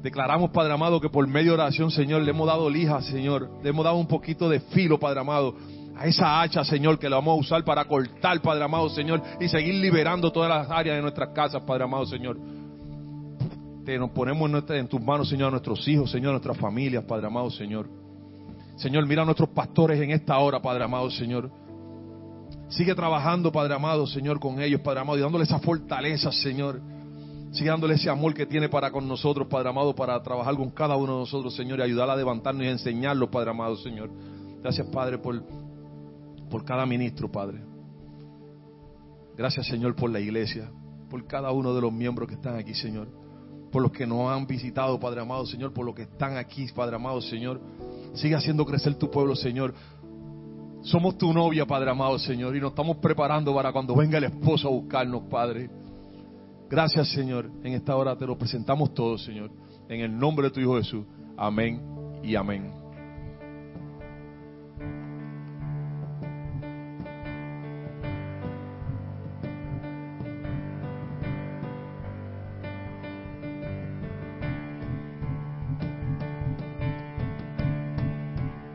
[0.02, 3.50] Declaramos, Padre amado, que por medio de oración, Señor, le hemos dado lija, Señor.
[3.62, 5.54] Le hemos dado un poquito de filo, Padre amado,
[5.98, 9.50] a esa hacha, Señor, que la vamos a usar para cortar, Padre amado, Señor, y
[9.50, 12.63] seguir liberando todas las áreas de nuestras casas, Padre amado, Señor.
[13.86, 17.28] Te nos ponemos en, tus manos, Señor, a nuestros hijos, Señor, a nuestras familias, Padre
[17.28, 17.90] amado, Señor.
[18.78, 21.52] Señor, mira a nuestros pastores en esta hora, Padre amado, Señor.
[22.70, 26.82] Sigue trabajando, Padre amado, Señor, con ellos, Padre amado, y dándole esa fortaleza, Señor.
[27.52, 30.96] Sigue dándole ese amor que tiene para con nosotros, Padre amado, para trabajar con cada
[30.96, 34.10] uno de nosotros, Señor, y ayudar a levantarnos y a enseñarlo, Padre amado, Señor.
[34.62, 35.44] Gracias, Padre, por,
[36.50, 37.62] por cada ministro, Padre.
[39.38, 40.72] Gracias, Señor, por la iglesia,
[41.10, 43.23] por cada uno de los miembros que están aquí, Señor.
[43.74, 46.96] Por los que nos han visitado, Padre amado, Señor, por los que están aquí, Padre
[46.96, 47.60] amado, Señor.
[48.14, 49.74] Sigue haciendo crecer tu pueblo, Señor.
[50.84, 54.68] Somos tu novia, Padre amado, Señor, y nos estamos preparando para cuando venga el esposo
[54.68, 55.72] a buscarnos, Padre.
[56.70, 57.50] Gracias, Señor.
[57.64, 59.50] En esta hora te lo presentamos todo, Señor.
[59.90, 61.06] En el nombre de tu Hijo Jesús.
[61.36, 61.82] Amén
[62.22, 62.83] y amén.